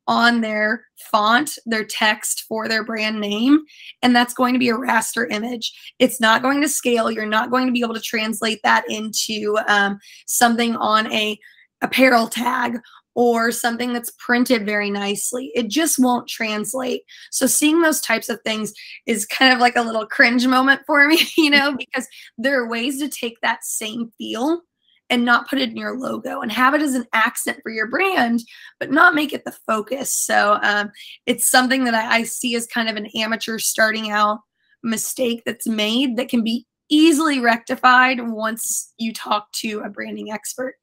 on 0.06 0.40
their 0.40 0.84
font, 1.10 1.58
their 1.66 1.84
text 1.84 2.44
for 2.48 2.68
their 2.68 2.84
brand 2.84 3.20
name, 3.20 3.60
and 4.02 4.14
that's 4.14 4.34
going 4.34 4.52
to 4.52 4.58
be 4.58 4.68
a 4.68 4.74
raster 4.74 5.30
image. 5.30 5.72
It's 5.98 6.20
not 6.20 6.42
going 6.42 6.60
to 6.60 6.68
scale. 6.68 7.10
You're 7.10 7.26
not 7.26 7.50
going 7.50 7.66
to 7.66 7.72
be 7.72 7.82
able 7.82 7.94
to 7.94 8.00
translate 8.00 8.60
that 8.64 8.84
into 8.88 9.58
um, 9.68 9.98
something 10.26 10.76
on 10.76 11.12
a 11.12 11.38
apparel 11.82 12.28
tag 12.28 12.78
or 13.14 13.52
something 13.52 13.92
that's 13.92 14.12
printed 14.18 14.64
very 14.64 14.90
nicely. 14.90 15.52
It 15.54 15.68
just 15.68 15.98
won't 15.98 16.28
translate. 16.28 17.02
So 17.30 17.46
seeing 17.46 17.82
those 17.82 18.00
types 18.00 18.28
of 18.28 18.40
things 18.42 18.72
is 19.06 19.26
kind 19.26 19.52
of 19.52 19.60
like 19.60 19.76
a 19.76 19.82
little 19.82 20.06
cringe 20.06 20.46
moment 20.46 20.82
for 20.86 21.06
me, 21.06 21.18
you 21.36 21.50
know, 21.50 21.76
because 21.76 22.06
there 22.38 22.60
are 22.60 22.68
ways 22.68 22.98
to 23.00 23.08
take 23.08 23.40
that 23.42 23.64
same 23.64 24.10
feel 24.16 24.62
and 25.12 25.26
not 25.26 25.46
put 25.46 25.58
it 25.58 25.68
in 25.68 25.76
your 25.76 25.98
logo 25.98 26.40
and 26.40 26.50
have 26.50 26.72
it 26.72 26.80
as 26.80 26.94
an 26.94 27.04
accent 27.12 27.58
for 27.62 27.70
your 27.70 27.86
brand, 27.86 28.42
but 28.80 28.90
not 28.90 29.14
make 29.14 29.34
it 29.34 29.44
the 29.44 29.54
focus. 29.66 30.10
So 30.16 30.58
um, 30.62 30.90
it's 31.26 31.50
something 31.50 31.84
that 31.84 31.94
I, 31.94 32.16
I 32.16 32.22
see 32.22 32.56
as 32.56 32.66
kind 32.66 32.88
of 32.88 32.96
an 32.96 33.08
amateur 33.14 33.58
starting 33.58 34.10
out 34.10 34.40
mistake 34.82 35.42
that's 35.44 35.68
made 35.68 36.16
that 36.16 36.30
can 36.30 36.42
be 36.42 36.66
easily 36.88 37.40
rectified 37.40 38.20
once 38.26 38.94
you 38.96 39.12
talk 39.12 39.52
to 39.52 39.80
a 39.80 39.90
branding 39.90 40.32
expert. 40.32 40.76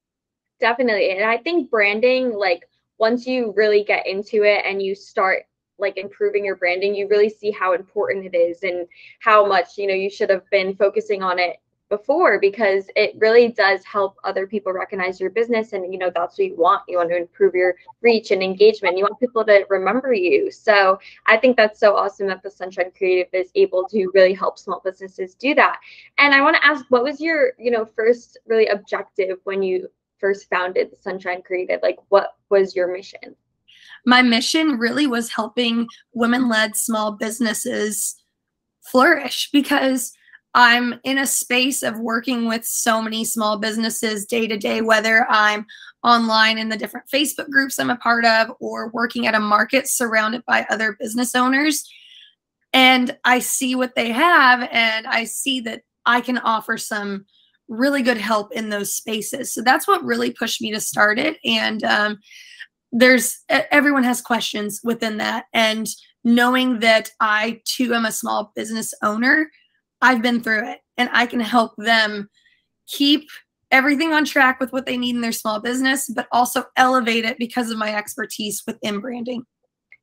Definitely. 0.59 1.09
And 1.17 1.25
I 1.25 1.37
think 1.37 1.71
branding, 1.71 2.31
like 2.31 2.69
once 2.99 3.25
you 3.25 3.51
really 3.57 3.83
get 3.83 4.05
into 4.05 4.43
it 4.43 4.63
and 4.63 4.79
you 4.79 4.93
start 4.93 5.43
like 5.79 5.97
improving 5.97 6.45
your 6.45 6.55
branding, 6.55 6.93
you 6.93 7.07
really 7.07 7.29
see 7.29 7.49
how 7.49 7.73
important 7.73 8.27
it 8.27 8.37
is 8.37 8.61
and 8.61 8.85
how 9.21 9.47
much, 9.47 9.75
you 9.75 9.87
know, 9.87 9.95
you 9.95 10.09
should 10.09 10.29
have 10.29 10.47
been 10.51 10.75
focusing 10.75 11.23
on 11.23 11.39
it 11.39 11.57
before 11.89 12.39
because 12.39 12.89
it 12.95 13.15
really 13.17 13.49
does 13.49 13.83
help 13.83 14.15
other 14.23 14.45
people 14.45 14.71
recognize 14.71 15.19
your 15.19 15.31
business 15.31 15.73
and 15.73 15.91
you 15.91 15.99
know 15.99 16.11
that's 16.13 16.37
what 16.37 16.47
you 16.47 16.55
want 16.55 16.83
you 16.87 16.97
want 16.97 17.09
to 17.09 17.17
improve 17.17 17.55
your 17.55 17.75
reach 18.01 18.31
and 18.31 18.43
engagement 18.43 18.97
you 18.97 19.03
want 19.03 19.19
people 19.19 19.43
to 19.43 19.65
remember 19.69 20.13
you 20.13 20.51
so 20.51 20.99
i 21.25 21.35
think 21.35 21.57
that's 21.57 21.79
so 21.79 21.95
awesome 21.95 22.27
that 22.27 22.43
the 22.43 22.51
sunshine 22.51 22.91
creative 22.95 23.33
is 23.33 23.49
able 23.55 23.87
to 23.87 24.09
really 24.13 24.33
help 24.33 24.59
small 24.59 24.81
businesses 24.85 25.33
do 25.33 25.55
that 25.55 25.79
and 26.19 26.33
i 26.33 26.41
want 26.41 26.55
to 26.55 26.65
ask 26.65 26.85
what 26.89 27.03
was 27.03 27.19
your 27.19 27.53
you 27.57 27.71
know 27.71 27.85
first 27.85 28.37
really 28.47 28.67
objective 28.67 29.37
when 29.43 29.63
you 29.63 29.89
first 30.19 30.49
founded 30.49 30.91
the 30.91 30.97
Sunshine 30.97 31.41
Creative? 31.41 31.79
Like, 31.81 31.97
what 32.09 32.35
was 32.49 32.75
your 32.75 32.91
mission? 32.91 33.35
My 34.05 34.21
mission 34.21 34.77
really 34.77 35.07
was 35.07 35.29
helping 35.29 35.87
women 36.13 36.47
led 36.49 36.75
small 36.75 37.13
businesses 37.13 38.15
flourish 38.81 39.49
because 39.51 40.13
I'm 40.55 40.99
in 41.03 41.19
a 41.19 41.27
space 41.27 41.83
of 41.83 41.99
working 41.99 42.47
with 42.47 42.65
so 42.65 43.01
many 43.01 43.23
small 43.23 43.59
businesses 43.59 44.25
day 44.25 44.47
to 44.47 44.57
day, 44.57 44.81
whether 44.81 45.27
I'm 45.29 45.65
online 46.03 46.57
in 46.57 46.69
the 46.69 46.77
different 46.77 47.07
Facebook 47.13 47.49
groups 47.49 47.77
I'm 47.77 47.89
a 47.89 47.97
part 47.97 48.25
of 48.25 48.51
or 48.59 48.89
working 48.89 49.27
at 49.27 49.35
a 49.35 49.39
market 49.39 49.87
surrounded 49.87 50.43
by 50.45 50.65
other 50.69 50.95
business 50.99 51.35
owners. 51.35 51.87
And 52.73 53.17
I 53.25 53.39
see 53.39 53.75
what 53.75 53.95
they 53.95 54.11
have 54.11 54.67
and 54.71 55.05
I 55.07 55.25
see 55.25 55.59
that 55.61 55.81
I 56.05 56.21
can 56.21 56.37
offer 56.39 56.77
some 56.77 57.25
really 57.67 58.01
good 58.01 58.17
help 58.17 58.51
in 58.51 58.69
those 58.69 58.93
spaces. 58.93 59.53
So 59.53 59.61
that's 59.61 59.87
what 59.87 60.03
really 60.03 60.31
pushed 60.31 60.61
me 60.61 60.71
to 60.71 60.81
start 60.81 61.19
it. 61.19 61.37
And 61.45 61.83
um, 61.83 62.19
there's 62.91 63.43
everyone 63.49 64.03
has 64.03 64.21
questions 64.21 64.81
within 64.83 65.17
that. 65.17 65.45
And 65.53 65.87
knowing 66.23 66.79
that 66.79 67.11
I 67.19 67.61
too 67.65 67.93
am 67.93 68.05
a 68.05 68.11
small 68.11 68.51
business 68.55 68.93
owner, 69.03 69.49
I've 70.01 70.21
been 70.21 70.41
through 70.41 70.69
it 70.69 70.79
and 70.97 71.09
I 71.11 71.25
can 71.25 71.39
help 71.39 71.73
them 71.77 72.29
keep 72.87 73.29
everything 73.71 74.13
on 74.13 74.25
track 74.25 74.59
with 74.59 74.73
what 74.73 74.85
they 74.85 74.97
need 74.97 75.15
in 75.15 75.21
their 75.21 75.31
small 75.31 75.59
business, 75.59 76.09
but 76.09 76.27
also 76.31 76.65
elevate 76.75 77.25
it 77.25 77.37
because 77.37 77.69
of 77.69 77.77
my 77.77 77.93
expertise 77.93 78.63
within 78.65 78.99
branding. 78.99 79.43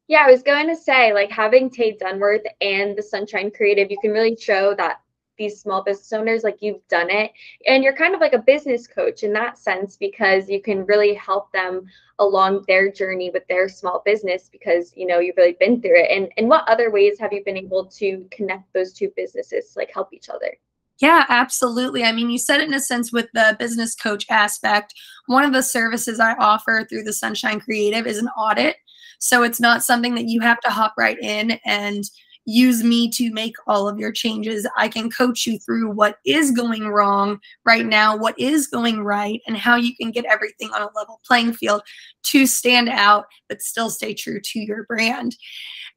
Yeah, 0.09 0.25
I 0.27 0.31
was 0.31 0.43
going 0.43 0.69
to 0.69 0.77
say, 0.77 1.13
like 1.13 1.31
having 1.31 1.69
Tay 1.69 1.97
Dunworth 2.01 2.45
and 2.61 2.97
the 2.97 3.03
Sunshine 3.03 3.51
Creative, 3.51 3.91
you 3.91 3.99
can 4.01 4.13
really 4.13 4.37
show 4.37 4.75
that 4.77 5.01
these 5.39 5.61
small 5.61 5.83
business 5.83 6.13
owners 6.13 6.43
like 6.43 6.59
you've 6.61 6.87
done 6.89 7.11
it 7.11 7.33
and 7.67 7.83
you're 7.83 7.97
kind 7.97 8.15
of 8.15 8.21
like 8.21 8.33
a 8.33 8.39
business 8.39 8.87
coach 8.87 9.23
in 9.23 9.33
that 9.33 9.59
sense 9.59 9.97
because 9.97 10.49
you 10.49 10.61
can 10.61 10.85
really 10.87 11.15
help 11.15 11.51
them 11.53 11.87
along 12.19 12.65
their 12.67 12.91
journey 12.91 13.31
with 13.31 13.47
their 13.49 13.69
small 13.69 14.03
business 14.05 14.49
because 14.51 14.93
you 14.97 15.07
know 15.07 15.19
you've 15.19 15.37
really 15.37 15.57
been 15.59 15.81
through 15.81 15.99
it 15.99 16.11
and 16.11 16.31
and 16.37 16.49
what 16.49 16.69
other 16.69 16.91
ways 16.91 17.19
have 17.19 17.33
you 17.33 17.43
been 17.45 17.57
able 17.57 17.85
to 17.85 18.27
connect 18.31 18.73
those 18.73 18.93
two 18.93 19.11
businesses 19.17 19.75
like 19.77 19.91
help 19.93 20.13
each 20.13 20.29
other 20.29 20.57
yeah, 20.99 21.27
absolutely. 21.29 22.05
I 22.05 22.13
mean, 22.13 22.31
you 22.31 22.39
said 22.39 22.61
it 22.61 22.69
in 22.69 22.75
a 22.75 22.81
sense 22.81 23.13
with 23.13 23.29
the 23.35 23.55
business 23.59 23.95
coach 23.95 24.25
aspect. 24.31 24.95
One 25.27 25.45
of 25.45 25.53
the 25.53 25.63
services 25.63 26.21
I 26.21 26.33
offer 26.35 26.87
through 26.89 27.03
the 27.03 27.13
Sunshine 27.13 27.61
Creative 27.61 28.07
is 28.07 28.17
an 28.17 28.29
audit. 28.29 28.77
So 29.19 29.43
it's 29.43 29.61
not 29.61 29.85
something 29.85 30.15
that 30.15 30.27
you 30.27 30.41
have 30.41 30.61
to 30.61 30.71
hop 30.71 30.95
right 30.97 31.19
in 31.21 31.59
and 31.65 32.05
use 32.47 32.85
me 32.85 33.11
to 33.11 33.31
make 33.33 33.57
all 33.67 33.89
of 33.89 33.99
your 33.99 34.13
changes. 34.13 34.67
I 34.77 34.89
can 34.89 35.11
coach 35.11 35.47
you 35.47 35.59
through 35.59 35.91
what 35.91 36.19
is 36.25 36.53
going 36.53 36.87
wrong 36.87 37.41
right 37.65 37.85
now, 37.85 38.17
what 38.17 38.39
is 38.39 38.69
going 38.69 39.03
right, 39.03 39.43
and 39.47 39.57
how 39.57 39.75
you 39.75 39.95
can 39.97 40.13
get 40.13 40.25
everything 40.25 40.71
on 40.71 40.83
a 40.83 40.91
level 40.97 41.21
playing 41.27 41.53
field 41.55 41.83
to 42.25 42.47
stand 42.47 42.89
out 42.89 43.27
but 43.49 43.63
still 43.63 43.91
stay 43.91 44.15
true 44.15 44.41
to 44.41 44.61
your 44.61 44.85
brand. 44.85 45.37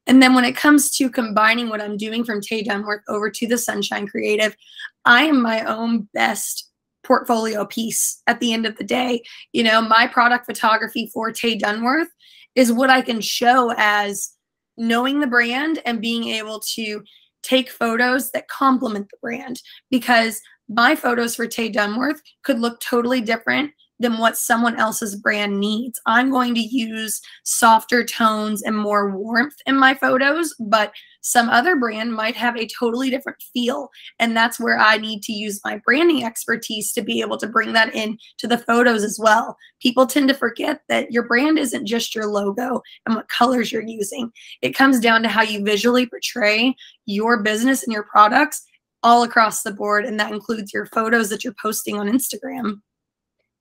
And 0.06 0.20
then 0.20 0.34
when 0.34 0.44
it 0.44 0.56
comes 0.56 0.90
to 0.96 1.08
combining 1.08 1.68
what 1.68 1.80
I'm 1.80 1.96
doing 1.96 2.24
from 2.24 2.40
Tay 2.40 2.64
Dunworth 2.64 3.02
over 3.08 3.30
to 3.30 3.46
the 3.46 3.58
Sunshine 3.58 4.08
Creative, 4.08 4.56
I 5.04 5.24
am 5.24 5.40
my 5.40 5.62
own 5.64 6.08
best 6.14 6.68
portfolio 7.04 7.64
piece 7.64 8.22
at 8.26 8.40
the 8.40 8.52
end 8.52 8.66
of 8.66 8.76
the 8.76 8.84
day. 8.84 9.22
You 9.52 9.62
know, 9.62 9.80
my 9.80 10.08
product 10.08 10.46
photography 10.46 11.10
for 11.12 11.30
Tay 11.30 11.58
Dunworth 11.58 12.08
is 12.56 12.72
what 12.72 12.90
I 12.90 13.02
can 13.02 13.20
show 13.20 13.72
as 13.76 14.32
knowing 14.76 15.20
the 15.20 15.26
brand 15.26 15.80
and 15.84 16.00
being 16.00 16.28
able 16.28 16.60
to 16.60 17.02
take 17.42 17.70
photos 17.70 18.30
that 18.32 18.48
complement 18.48 19.08
the 19.10 19.16
brand 19.20 19.60
because 19.90 20.40
my 20.68 20.94
photos 20.94 21.34
for 21.34 21.46
Tay 21.46 21.70
Dunworth 21.70 22.20
could 22.44 22.60
look 22.60 22.80
totally 22.80 23.20
different 23.20 23.72
than 23.98 24.18
what 24.18 24.36
someone 24.36 24.78
else's 24.78 25.14
brand 25.14 25.60
needs. 25.60 26.00
I'm 26.06 26.30
going 26.30 26.54
to 26.54 26.60
use 26.60 27.20
softer 27.44 28.04
tones 28.04 28.62
and 28.62 28.76
more 28.76 29.16
warmth 29.16 29.56
in 29.66 29.76
my 29.76 29.94
photos, 29.94 30.54
but 30.58 30.92
some 31.20 31.48
other 31.48 31.76
brand 31.76 32.12
might 32.12 32.36
have 32.36 32.56
a 32.56 32.66
totally 32.66 33.10
different 33.10 33.42
feel. 33.52 33.90
And 34.18 34.36
that's 34.36 34.58
where 34.58 34.78
I 34.78 34.96
need 34.96 35.22
to 35.24 35.32
use 35.32 35.60
my 35.64 35.80
branding 35.84 36.24
expertise 36.24 36.92
to 36.92 37.02
be 37.02 37.20
able 37.20 37.36
to 37.38 37.46
bring 37.46 37.72
that 37.74 37.94
in 37.94 38.18
to 38.38 38.46
the 38.46 38.58
photos 38.58 39.04
as 39.04 39.18
well. 39.20 39.56
People 39.80 40.06
tend 40.06 40.28
to 40.28 40.34
forget 40.34 40.82
that 40.88 41.12
your 41.12 41.24
brand 41.24 41.58
isn't 41.58 41.86
just 41.86 42.14
your 42.14 42.26
logo 42.26 42.82
and 43.06 43.16
what 43.16 43.28
colors 43.28 43.70
you're 43.70 43.82
using. 43.82 44.30
It 44.62 44.74
comes 44.74 45.00
down 45.00 45.22
to 45.22 45.28
how 45.28 45.42
you 45.42 45.64
visually 45.64 46.06
portray 46.06 46.74
your 47.06 47.42
business 47.42 47.82
and 47.82 47.92
your 47.92 48.04
products 48.04 48.64
all 49.02 49.22
across 49.22 49.62
the 49.62 49.72
board. 49.72 50.04
And 50.04 50.18
that 50.20 50.32
includes 50.32 50.72
your 50.72 50.86
photos 50.86 51.28
that 51.30 51.44
you're 51.44 51.54
posting 51.60 51.98
on 51.98 52.08
Instagram. 52.08 52.80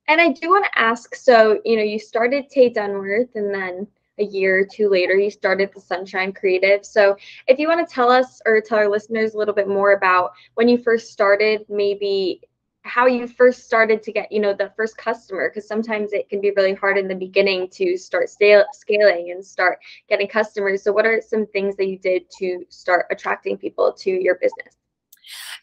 And 0.07 0.19
I 0.19 0.29
do 0.29 0.49
want 0.49 0.65
to 0.65 0.79
ask 0.79 1.13
so, 1.15 1.61
you 1.65 1.77
know, 1.77 1.83
you 1.83 1.99
started 1.99 2.49
Tay 2.49 2.73
Dunworth 2.73 3.35
and 3.35 3.53
then 3.53 3.87
a 4.19 4.23
year 4.23 4.59
or 4.59 4.65
two 4.65 4.89
later, 4.89 5.15
you 5.15 5.31
started 5.31 5.71
the 5.73 5.81
Sunshine 5.81 6.33
Creative. 6.33 6.85
So, 6.85 7.15
if 7.47 7.59
you 7.59 7.67
want 7.67 7.87
to 7.87 7.93
tell 7.93 8.11
us 8.11 8.41
or 8.45 8.61
tell 8.61 8.77
our 8.77 8.89
listeners 8.89 9.33
a 9.33 9.37
little 9.37 9.53
bit 9.53 9.67
more 9.67 9.93
about 9.93 10.31
when 10.55 10.67
you 10.67 10.77
first 10.77 11.11
started, 11.11 11.65
maybe 11.69 12.41
how 12.83 13.05
you 13.05 13.27
first 13.27 13.65
started 13.65 14.01
to 14.03 14.11
get, 14.11 14.31
you 14.31 14.39
know, 14.39 14.53
the 14.53 14.71
first 14.75 14.97
customer, 14.97 15.49
because 15.49 15.67
sometimes 15.67 16.13
it 16.13 16.29
can 16.29 16.41
be 16.41 16.51
really 16.51 16.73
hard 16.73 16.97
in 16.97 17.07
the 17.07 17.15
beginning 17.15 17.69
to 17.69 17.97
start 17.97 18.29
scale, 18.29 18.63
scaling 18.73 19.31
and 19.31 19.45
start 19.45 19.79
getting 20.07 20.27
customers. 20.27 20.83
So, 20.83 20.91
what 20.91 21.05
are 21.05 21.21
some 21.21 21.45
things 21.47 21.75
that 21.77 21.87
you 21.87 21.97
did 21.97 22.23
to 22.39 22.65
start 22.69 23.05
attracting 23.11 23.57
people 23.57 23.93
to 23.93 24.11
your 24.11 24.35
business? 24.35 24.75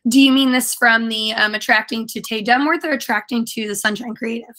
Do 0.09 0.21
you 0.21 0.31
mean 0.31 0.53
this 0.53 0.75
from 0.75 1.09
the 1.09 1.33
um, 1.33 1.55
attracting 1.55 2.07
to 2.09 2.21
Tay 2.21 2.43
Dunworth 2.43 2.85
or 2.85 2.93
attracting 2.93 3.45
to 3.47 3.69
the 3.69 3.75
Sunshine 3.75 4.15
Creative? 4.15 4.55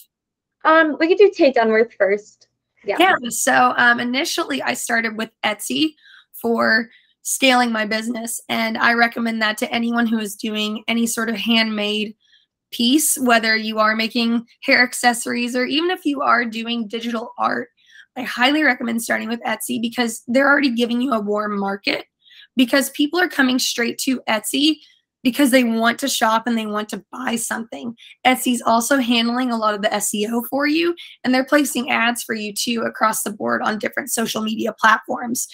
Um, 0.66 0.98
we 1.00 1.08
could 1.08 1.18
do 1.18 1.32
Tay 1.34 1.54
Dunworth 1.54 1.94
first. 1.94 2.47
Yeah. 2.88 2.98
Yeah. 3.00 3.16
So 3.30 3.74
um, 3.78 4.00
initially, 4.00 4.62
I 4.62 4.74
started 4.74 5.18
with 5.18 5.30
Etsy 5.44 5.94
for 6.42 6.90
scaling 7.28 7.74
my 7.74 7.86
business. 7.86 8.40
And 8.48 8.78
I 8.78 8.94
recommend 8.94 9.42
that 9.42 9.58
to 9.58 9.70
anyone 9.72 10.08
who 10.08 10.18
is 10.18 10.36
doing 10.36 10.84
any 10.88 11.06
sort 11.06 11.30
of 11.30 11.36
handmade 11.36 12.16
piece, 12.72 13.18
whether 13.18 13.56
you 13.58 13.80
are 13.80 13.98
making 13.98 14.46
hair 14.64 14.82
accessories 14.82 15.54
or 15.54 15.66
even 15.66 15.92
if 15.92 16.06
you 16.06 16.22
are 16.22 16.46
doing 16.46 16.88
digital 16.88 17.34
art. 17.38 17.68
I 18.16 18.22
highly 18.22 18.64
recommend 18.64 19.04
starting 19.04 19.28
with 19.28 19.42
Etsy 19.42 19.82
because 19.82 20.24
they're 20.28 20.48
already 20.48 20.72
giving 20.72 21.02
you 21.02 21.12
a 21.12 21.20
warm 21.20 21.60
market 21.60 22.06
because 22.56 22.90
people 22.92 23.20
are 23.20 23.28
coming 23.28 23.60
straight 23.60 23.98
to 24.00 24.22
Etsy 24.30 24.78
because 25.28 25.52
they 25.52 25.66
want 25.66 26.00
to 26.00 26.08
shop 26.08 26.48
and 26.48 26.58
they 26.58 26.66
want 26.66 26.88
to 26.88 27.04
buy 27.12 27.36
something. 27.36 27.94
Etsy's 28.26 28.62
also 28.66 28.96
handling 28.96 29.52
a 29.52 29.58
lot 29.58 29.74
of 29.74 29.82
the 29.82 29.90
SEO 29.90 30.42
for 30.50 30.68
you 30.68 30.96
and 31.22 31.34
they're 31.34 31.44
placing 31.44 31.92
ads 31.92 32.24
for 32.24 32.34
you 32.34 32.54
too 32.54 32.84
across 32.84 33.24
the 33.24 33.30
board 33.30 33.62
on 33.62 33.78
different 33.78 34.10
social 34.10 34.42
media 34.42 34.74
platforms. 34.80 35.50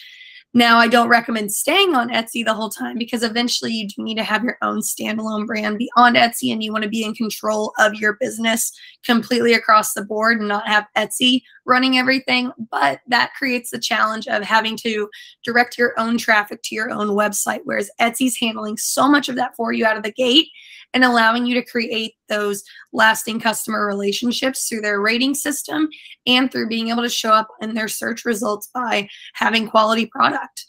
Now, 0.55 0.77
I 0.77 0.87
don't 0.87 1.09
recommend 1.09 1.51
staying 1.51 1.95
on 1.95 2.09
Etsy 2.09 2.45
the 2.45 2.53
whole 2.53 2.69
time 2.69 2.99
because 2.99 3.23
eventually 3.23 3.73
you 3.73 3.87
do 3.87 4.03
need 4.03 4.17
to 4.17 4.23
have 4.23 4.43
your 4.43 4.59
own 4.61 4.81
standalone 4.81 5.47
brand 5.47 5.79
beyond 5.79 6.15
Etsy 6.15 6.53
and 6.53 6.63
you 6.63 6.71
want 6.71 6.83
to 6.83 6.89
be 6.89 7.03
in 7.03 7.15
control 7.15 7.73
of 7.79 7.95
your 7.95 8.13
business 8.19 8.71
completely 9.03 9.55
across 9.55 9.93
the 9.93 10.05
board 10.05 10.37
and 10.37 10.47
not 10.47 10.67
have 10.67 10.85
Etsy 10.95 11.41
running 11.65 11.97
everything. 11.97 12.51
But 12.69 13.01
that 13.07 13.33
creates 13.33 13.71
the 13.71 13.79
challenge 13.79 14.27
of 14.27 14.43
having 14.43 14.77
to 14.77 15.09
direct 15.43 15.75
your 15.79 15.99
own 15.99 16.19
traffic 16.19 16.61
to 16.63 16.75
your 16.75 16.91
own 16.91 17.09
website, 17.09 17.61
whereas 17.63 17.89
Etsy's 17.99 18.37
handling 18.39 18.77
so 18.77 19.07
much 19.07 19.29
of 19.29 19.35
that 19.37 19.55
for 19.55 19.73
you 19.73 19.87
out 19.87 19.97
of 19.97 20.03
the 20.03 20.11
gate 20.11 20.49
and 20.93 21.03
allowing 21.03 21.45
you 21.45 21.55
to 21.55 21.65
create 21.65 22.13
those 22.29 22.63
lasting 22.91 23.39
customer 23.39 23.85
relationships 23.85 24.67
through 24.67 24.81
their 24.81 25.01
rating 25.01 25.33
system 25.33 25.89
and 26.27 26.51
through 26.51 26.67
being 26.67 26.89
able 26.89 27.03
to 27.03 27.09
show 27.09 27.31
up 27.31 27.47
in 27.61 27.73
their 27.73 27.87
search 27.87 28.25
results 28.25 28.69
by 28.73 29.07
having 29.33 29.67
quality 29.67 30.05
product. 30.05 30.65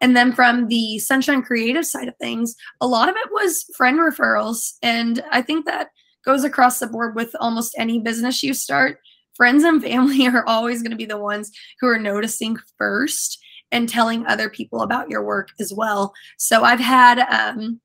And 0.00 0.16
then 0.16 0.32
from 0.32 0.68
the 0.68 0.98
Sunshine 0.98 1.42
Creative 1.42 1.84
side 1.84 2.08
of 2.08 2.16
things, 2.16 2.54
a 2.80 2.86
lot 2.86 3.08
of 3.08 3.16
it 3.16 3.28
was 3.32 3.64
friend 3.76 3.98
referrals. 3.98 4.72
And 4.82 5.22
I 5.30 5.42
think 5.42 5.66
that 5.66 5.88
goes 6.24 6.44
across 6.44 6.78
the 6.78 6.86
board 6.86 7.14
with 7.14 7.34
almost 7.38 7.74
any 7.78 8.00
business 8.00 8.42
you 8.42 8.54
start. 8.54 8.98
Friends 9.34 9.62
and 9.62 9.82
family 9.82 10.26
are 10.28 10.46
always 10.46 10.82
going 10.82 10.90
to 10.90 10.96
be 10.96 11.06
the 11.06 11.18
ones 11.18 11.50
who 11.80 11.88
are 11.88 11.98
noticing 11.98 12.56
first 12.78 13.38
and 13.72 13.88
telling 13.88 14.26
other 14.26 14.50
people 14.50 14.82
about 14.82 15.08
your 15.08 15.22
work 15.22 15.50
as 15.60 15.72
well. 15.72 16.12
So 16.38 16.64
I've 16.64 16.80
had 16.80 17.20
um, 17.20 17.80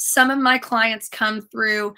some 0.00 0.30
of 0.30 0.38
my 0.38 0.58
clients 0.58 1.08
come 1.08 1.40
through 1.40 1.94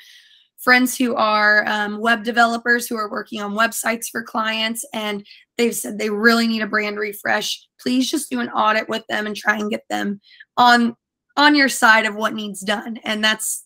friends 0.58 0.96
who 0.96 1.14
are 1.14 1.64
um, 1.66 2.00
web 2.00 2.22
developers 2.22 2.86
who 2.86 2.96
are 2.96 3.10
working 3.10 3.40
on 3.40 3.54
websites 3.54 4.06
for 4.10 4.22
clients 4.22 4.84
and 4.92 5.26
they've 5.58 5.74
said 5.74 5.98
they 5.98 6.10
really 6.10 6.46
need 6.46 6.62
a 6.62 6.66
brand 6.66 6.98
refresh. 6.98 7.66
Please 7.80 8.10
just 8.10 8.30
do 8.30 8.40
an 8.40 8.48
audit 8.50 8.88
with 8.88 9.04
them 9.08 9.26
and 9.26 9.36
try 9.36 9.56
and 9.56 9.70
get 9.70 9.84
them 9.88 10.20
on 10.56 10.96
on 11.36 11.54
your 11.54 11.68
side 11.68 12.04
of 12.04 12.14
what 12.14 12.34
needs 12.34 12.60
done. 12.60 12.98
And 13.04 13.24
that's 13.24 13.64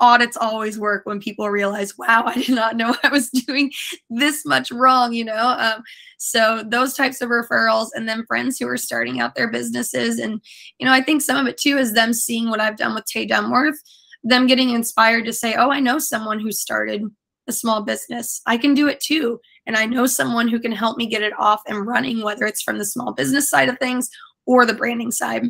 audits 0.00 0.36
always 0.36 0.78
work 0.78 1.06
when 1.06 1.20
people 1.20 1.48
realize, 1.48 1.96
wow, 1.96 2.24
I 2.26 2.34
did 2.34 2.54
not 2.54 2.76
know 2.76 2.94
I 3.02 3.08
was 3.08 3.30
doing 3.30 3.72
this 4.10 4.44
much 4.44 4.70
wrong, 4.70 5.12
you 5.12 5.24
know? 5.24 5.56
Um, 5.58 5.82
so 6.18 6.64
those 6.66 6.94
types 6.94 7.20
of 7.20 7.28
referrals 7.28 7.88
and 7.94 8.08
then 8.08 8.26
friends 8.26 8.58
who 8.58 8.68
are 8.68 8.76
starting 8.76 9.20
out 9.20 9.34
their 9.34 9.50
businesses. 9.50 10.18
And, 10.18 10.40
you 10.78 10.86
know, 10.86 10.92
I 10.92 11.02
think 11.02 11.22
some 11.22 11.36
of 11.36 11.46
it 11.46 11.58
too 11.58 11.76
is 11.78 11.92
them 11.92 12.12
seeing 12.12 12.50
what 12.50 12.60
I've 12.60 12.76
done 12.76 12.94
with 12.94 13.04
Tay 13.06 13.26
Dunworth, 13.26 13.78
them 14.24 14.46
getting 14.46 14.70
inspired 14.70 15.24
to 15.26 15.32
say, 15.32 15.54
oh, 15.54 15.70
I 15.70 15.80
know 15.80 15.98
someone 15.98 16.40
who 16.40 16.52
started 16.52 17.02
a 17.48 17.52
small 17.52 17.82
business. 17.82 18.40
I 18.46 18.58
can 18.58 18.74
do 18.74 18.88
it 18.88 19.00
too. 19.00 19.40
And 19.66 19.76
I 19.76 19.86
know 19.86 20.06
someone 20.06 20.48
who 20.48 20.60
can 20.60 20.72
help 20.72 20.96
me 20.96 21.06
get 21.06 21.22
it 21.22 21.32
off 21.38 21.60
and 21.66 21.86
running, 21.86 22.22
whether 22.22 22.44
it's 22.44 22.62
from 22.62 22.78
the 22.78 22.84
small 22.84 23.12
business 23.12 23.48
side 23.48 23.68
of 23.68 23.78
things 23.78 24.10
or 24.46 24.64
the 24.64 24.74
branding 24.74 25.10
side. 25.10 25.44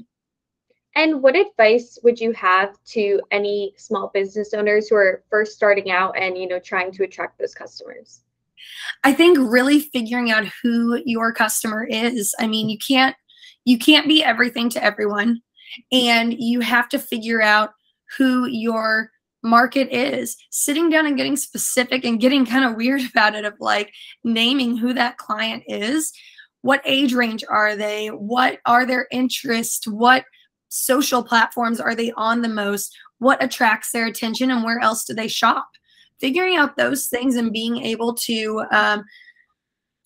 And 0.96 1.22
what 1.22 1.36
advice 1.36 1.98
would 2.02 2.18
you 2.18 2.32
have 2.32 2.82
to 2.86 3.20
any 3.30 3.74
small 3.76 4.10
business 4.12 4.54
owners 4.54 4.88
who 4.88 4.96
are 4.96 5.22
first 5.30 5.52
starting 5.52 5.90
out 5.90 6.16
and 6.18 6.36
you 6.36 6.48
know 6.48 6.58
trying 6.58 6.90
to 6.92 7.04
attract 7.04 7.38
those 7.38 7.54
customers? 7.54 8.22
I 9.04 9.12
think 9.12 9.38
really 9.38 9.80
figuring 9.80 10.30
out 10.30 10.46
who 10.62 11.00
your 11.04 11.32
customer 11.32 11.84
is. 11.84 12.34
I 12.40 12.46
mean, 12.46 12.68
you 12.68 12.78
can't 12.78 13.14
you 13.64 13.78
can't 13.78 14.08
be 14.08 14.24
everything 14.24 14.70
to 14.70 14.82
everyone 14.82 15.42
and 15.92 16.32
you 16.32 16.60
have 16.60 16.88
to 16.88 16.98
figure 16.98 17.42
out 17.42 17.70
who 18.16 18.46
your 18.46 19.10
market 19.42 19.88
is 19.92 20.36
sitting 20.50 20.88
down 20.88 21.06
and 21.06 21.16
getting 21.16 21.36
specific 21.36 22.04
and 22.04 22.20
getting 22.20 22.46
kind 22.46 22.64
of 22.64 22.76
weird 22.76 23.02
about 23.10 23.34
it 23.34 23.44
of 23.44 23.54
like 23.60 23.92
naming 24.24 24.76
who 24.76 24.94
that 24.94 25.18
client 25.18 25.62
is 25.66 26.12
what 26.62 26.80
age 26.84 27.12
range 27.12 27.44
are 27.48 27.76
they 27.76 28.08
what 28.08 28.58
are 28.66 28.86
their 28.86 29.06
interests 29.12 29.86
what 29.86 30.24
social 30.68 31.22
platforms 31.22 31.80
are 31.80 31.94
they 31.94 32.12
on 32.12 32.42
the 32.42 32.48
most? 32.48 32.96
What 33.18 33.42
attracts 33.42 33.92
their 33.92 34.06
attention 34.06 34.50
and 34.50 34.64
where 34.64 34.80
else 34.80 35.04
do 35.04 35.14
they 35.14 35.28
shop? 35.28 35.68
Figuring 36.20 36.56
out 36.56 36.76
those 36.76 37.06
things 37.06 37.36
and 37.36 37.52
being 37.52 37.78
able 37.78 38.14
to 38.14 38.64
um, 38.70 39.04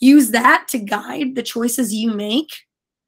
use 0.01 0.31
that 0.31 0.67
to 0.69 0.79
guide 0.79 1.35
the 1.35 1.43
choices 1.43 1.95
you 1.95 2.13
make 2.13 2.51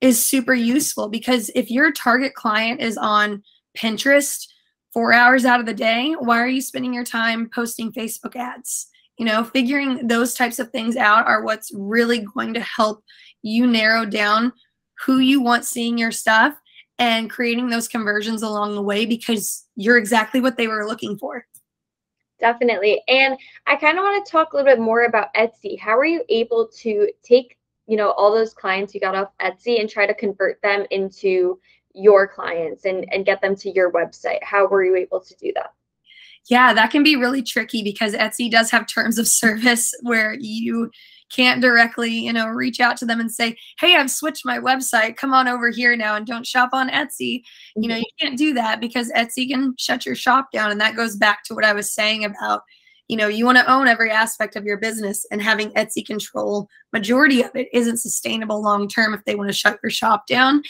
is 0.01 0.23
super 0.23 0.55
useful 0.55 1.09
because 1.09 1.51
if 1.55 1.71
your 1.71 1.93
target 1.93 2.35
client 2.35 2.81
is 2.81 2.97
on 2.97 3.43
Pinterest 3.77 4.47
four 4.93 5.13
hours 5.13 5.45
out 5.45 5.61
of 5.61 5.67
the 5.67 5.75
day, 5.75 6.15
why 6.19 6.39
are 6.39 6.49
you 6.49 6.61
spending 6.61 6.93
your 6.93 7.05
time 7.05 7.49
posting 7.55 7.93
Facebook 7.93 8.37
ads? 8.37 8.89
You 9.19 9.25
know, 9.25 9.45
figuring 9.45 10.07
those 10.07 10.35
types 10.35 10.59
of 10.59 10.71
things 10.71 10.97
out 10.97 11.27
are 11.27 11.45
what's 11.45 11.71
really 11.75 12.27
going 12.35 12.55
to 12.55 12.61
help 12.61 13.03
you 13.43 13.67
narrow 13.67 14.05
down 14.05 14.53
who 15.05 15.19
you 15.19 15.41
want 15.41 15.65
seeing 15.65 15.99
your 15.99 16.13
stuff 16.13 16.55
and 16.99 17.31
creating 17.31 17.69
those 17.71 17.89
conversions 17.89 18.43
along 18.43 18.75
the 18.75 18.83
way 18.83 19.07
because 19.07 19.67
you're 19.77 19.99
exactly 19.99 20.41
what 20.41 20.57
they 20.57 20.69
were 20.69 20.87
looking 20.87 21.19
for. 21.19 21.47
Definitely. 22.39 23.03
And 23.07 23.37
I 23.67 23.77
kind 23.77 23.99
of 23.99 24.03
want 24.03 24.25
to 24.25 24.31
talk 24.31 24.53
a 24.53 24.57
little 24.57 24.71
bit 24.71 24.81
more 24.81 25.05
about 25.05 25.33
Etsy. 25.35 25.79
How 25.79 25.97
are 25.97 26.05
you 26.05 26.25
able 26.29 26.69
to 26.79 27.09
take, 27.23 27.57
you 27.87 27.97
know, 27.97 28.11
all 28.13 28.33
those 28.35 28.53
clients 28.53 28.95
you 28.95 29.01
got 29.01 29.15
off 29.15 29.29
Etsy 29.41 29.81
and 29.81 29.89
try 29.89 30.07
to 30.07 30.15
convert 30.15 30.61
them 30.61 30.85
into 30.91 31.61
your 31.95 32.27
clients 32.27 32.85
and, 32.85 33.07
and 33.13 33.25
get 33.25 33.41
them 33.41 33.55
to 33.57 33.71
your 33.71 33.93
website? 33.93 34.43
How 34.43 34.67
were 34.67 34.85
you 34.85 34.97
able 34.97 35.21
to 35.21 35.35
do 35.37 35.53
that? 35.55 35.73
Yeah, 36.49 36.75
that 36.75 36.91
can 36.91 37.05
be 37.05 37.15
really 37.15 37.43
tricky 37.43 37.85
because 37.85 38.15
Etsy 38.15 38.51
does 38.51 38.71
have 38.73 38.89
terms 38.89 39.19
of 39.19 39.29
service 39.29 39.95
where 40.03 40.35
you 40.35 40.91
can't 41.35 41.61
directly, 41.61 42.11
you 42.11 42.33
know, 42.33 42.47
reach 42.47 42.81
out 42.81 42.97
to 42.99 43.07
them 43.07 43.21
and 43.21 43.33
say, 43.33 43.57
"Hey, 43.79 43.97
I've 43.97 44.11
switched 44.11 44.45
my 44.45 44.59
website. 44.59 45.17
Come 45.17 45.33
on 45.33 45.49
over 45.49 45.71
here 45.71 45.97
now 45.97 46.17
and 46.17 46.27
don't 46.27 46.47
shop 46.47 46.71
on 46.73 46.91
Etsy." 46.91 47.43
You 47.77 47.89
know, 47.89 47.95
mm-hmm. 47.95 48.03
you 48.03 48.11
can't 48.21 48.39
do 48.39 48.55
that 48.55 48.81
because 48.81 49.11
Etsy 49.13 49.49
can 49.49 49.75
shut 49.79 50.07
your 50.07 50.15
shop 50.15 50.51
down 50.53 50.71
and 50.71 50.81
that 50.81 50.97
goes 50.97 51.17
back 51.17 51.45
to 51.45 51.55
what 51.55 51.65
I 51.65 51.73
was 51.73 51.93
saying 51.93 52.25
about 52.25 52.63
you 53.13 53.19
know 53.19 53.29
you 53.29 53.45
want 53.45 53.59
to 53.59 53.71
own 53.71 53.89
every 53.89 54.11
aspect 54.11 54.57
of 54.57 54.65
your 54.65 54.79
business 54.79 55.27
and 55.31 55.43
having 55.43 55.71
etsy 55.73 56.05
control 56.05 56.67
majority 56.95 57.43
of 57.43 57.55
it 57.55 57.69
isn't 57.71 57.99
sustainable 57.99 58.63
long 58.63 58.89
term 58.89 59.13
if 59.13 59.23
they 59.27 59.35
want 59.35 59.51
to 59.51 59.55
shut 59.55 59.79
your 59.83 59.91
shop 59.91 60.27
down. 60.27 60.63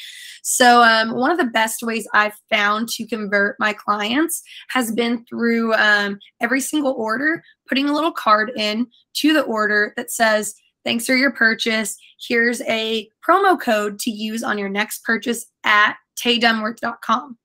So 0.43 0.83
um, 0.83 1.15
one 1.15 1.31
of 1.31 1.39
the 1.39 1.45
best 1.45 1.85
ways 1.85 2.09
i've 2.15 2.35
found 2.51 2.89
to 2.89 3.07
convert 3.07 3.61
my 3.61 3.73
clients 3.73 4.43
has 4.71 4.91
been 4.91 5.25
through 5.25 5.73
um, 5.75 6.19
every 6.41 6.61
single 6.61 6.95
order 6.95 7.45
putting 7.69 7.89
a 7.89 7.93
little 7.93 8.11
card 8.11 8.51
in 8.57 8.89
to 9.15 9.33
the 9.33 9.43
order 9.43 9.95
that 9.97 10.11
says 10.11 10.53
thanks 10.85 11.07
for 11.07 11.15
your 11.15 11.31
purchase. 11.31 11.97
Here's 12.21 12.61
a 12.63 13.09
promo 13.25 13.59
code 13.59 14.01
to 14.01 14.11
use 14.11 14.43
on 14.43 14.59
your 14.59 14.69
next 14.69 15.05
purchase 15.05 15.47
at 15.63 15.95
taydunworth.com 16.19 17.39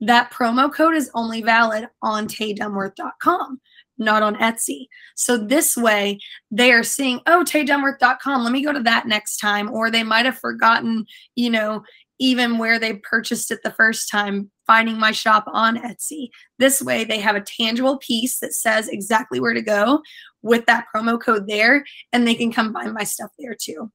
that 0.00 0.30
promo 0.32 0.72
code 0.72 0.94
is 0.94 1.10
only 1.14 1.42
valid 1.42 1.88
on 2.02 2.26
taydunworth.com 2.26 3.60
not 3.98 4.22
on 4.22 4.36
Etsy. 4.36 4.86
So 5.14 5.36
this 5.36 5.76
way 5.76 6.18
they 6.50 6.72
are 6.72 6.82
seeing, 6.82 7.20
oh, 7.26 7.44
taydunworth.com, 7.46 8.42
let 8.42 8.52
me 8.52 8.64
go 8.64 8.72
to 8.72 8.82
that 8.82 9.06
next 9.06 9.38
time. 9.38 9.70
Or 9.70 9.90
they 9.90 10.02
might 10.02 10.26
have 10.26 10.38
forgotten, 10.38 11.06
you 11.36 11.50
know, 11.50 11.82
even 12.18 12.58
where 12.58 12.78
they 12.78 12.94
purchased 12.94 13.50
it 13.50 13.60
the 13.62 13.72
first 13.72 14.10
time, 14.10 14.50
finding 14.66 14.98
my 14.98 15.10
shop 15.10 15.44
on 15.48 15.76
Etsy. 15.76 16.28
This 16.58 16.80
way 16.80 17.04
they 17.04 17.18
have 17.18 17.36
a 17.36 17.40
tangible 17.40 17.98
piece 17.98 18.38
that 18.38 18.54
says 18.54 18.88
exactly 18.88 19.40
where 19.40 19.54
to 19.54 19.62
go 19.62 20.00
with 20.42 20.66
that 20.66 20.86
promo 20.94 21.20
code 21.20 21.48
there, 21.48 21.84
and 22.12 22.26
they 22.26 22.34
can 22.34 22.52
come 22.52 22.72
buy 22.72 22.86
my 22.86 23.04
stuff 23.04 23.30
there 23.38 23.56
too. 23.58 23.90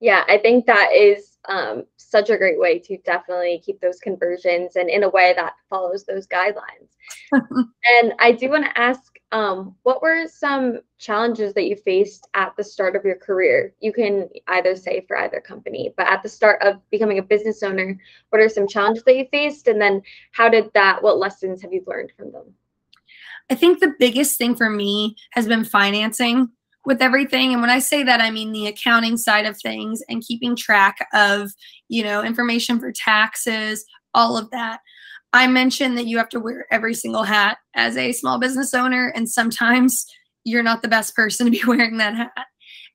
Yeah, 0.00 0.24
I 0.28 0.38
think 0.38 0.64
that 0.66 0.92
is 0.94 1.36
um, 1.48 1.84
such 1.96 2.30
a 2.30 2.38
great 2.38 2.58
way 2.58 2.78
to 2.78 2.96
definitely 3.04 3.62
keep 3.64 3.80
those 3.80 3.98
conversions 3.98 4.76
and 4.76 4.88
in 4.88 5.02
a 5.02 5.08
way 5.08 5.34
that 5.36 5.52
follows 5.68 6.04
those 6.04 6.26
guidelines. 6.26 6.88
and 7.32 8.14
I 8.18 8.32
do 8.32 8.48
want 8.48 8.64
to 8.64 8.78
ask 8.78 9.19
um, 9.32 9.76
what 9.84 10.02
were 10.02 10.26
some 10.26 10.80
challenges 10.98 11.54
that 11.54 11.66
you 11.66 11.76
faced 11.76 12.28
at 12.34 12.54
the 12.56 12.64
start 12.64 12.96
of 12.96 13.04
your 13.04 13.16
career? 13.16 13.72
You 13.80 13.92
can 13.92 14.28
either 14.48 14.74
say 14.74 15.04
for 15.06 15.16
either 15.18 15.40
company, 15.40 15.94
but 15.96 16.08
at 16.08 16.22
the 16.22 16.28
start 16.28 16.60
of 16.62 16.80
becoming 16.90 17.18
a 17.18 17.22
business 17.22 17.62
owner, 17.62 17.96
what 18.30 18.42
are 18.42 18.48
some 18.48 18.66
challenges 18.66 19.04
that 19.04 19.16
you 19.16 19.26
faced? 19.30 19.68
And 19.68 19.80
then 19.80 20.02
how 20.32 20.48
did 20.48 20.70
that, 20.74 21.02
what 21.02 21.18
lessons 21.18 21.62
have 21.62 21.72
you 21.72 21.84
learned 21.86 22.12
from 22.16 22.32
them? 22.32 22.54
I 23.50 23.54
think 23.54 23.78
the 23.78 23.94
biggest 23.98 24.36
thing 24.36 24.56
for 24.56 24.70
me 24.70 25.16
has 25.32 25.46
been 25.46 25.64
financing 25.64 26.48
with 26.84 27.02
everything. 27.02 27.52
And 27.52 27.60
when 27.60 27.70
I 27.70 27.78
say 27.78 28.02
that, 28.02 28.20
I 28.20 28.30
mean 28.30 28.52
the 28.52 28.66
accounting 28.66 29.16
side 29.16 29.46
of 29.46 29.60
things 29.60 30.02
and 30.08 30.22
keeping 30.22 30.56
track 30.56 31.06
of, 31.12 31.52
you 31.88 32.02
know, 32.02 32.22
information 32.22 32.80
for 32.80 32.90
taxes, 32.92 33.84
all 34.14 34.36
of 34.36 34.50
that. 34.50 34.80
I 35.32 35.46
mentioned 35.46 35.96
that 35.96 36.06
you 36.06 36.18
have 36.18 36.28
to 36.30 36.40
wear 36.40 36.66
every 36.70 36.94
single 36.94 37.22
hat 37.22 37.58
as 37.74 37.96
a 37.96 38.12
small 38.12 38.38
business 38.38 38.74
owner, 38.74 39.12
and 39.14 39.28
sometimes 39.28 40.06
you're 40.44 40.62
not 40.62 40.82
the 40.82 40.88
best 40.88 41.14
person 41.14 41.46
to 41.46 41.52
be 41.52 41.62
wearing 41.66 41.98
that 41.98 42.16
hat. 42.16 42.46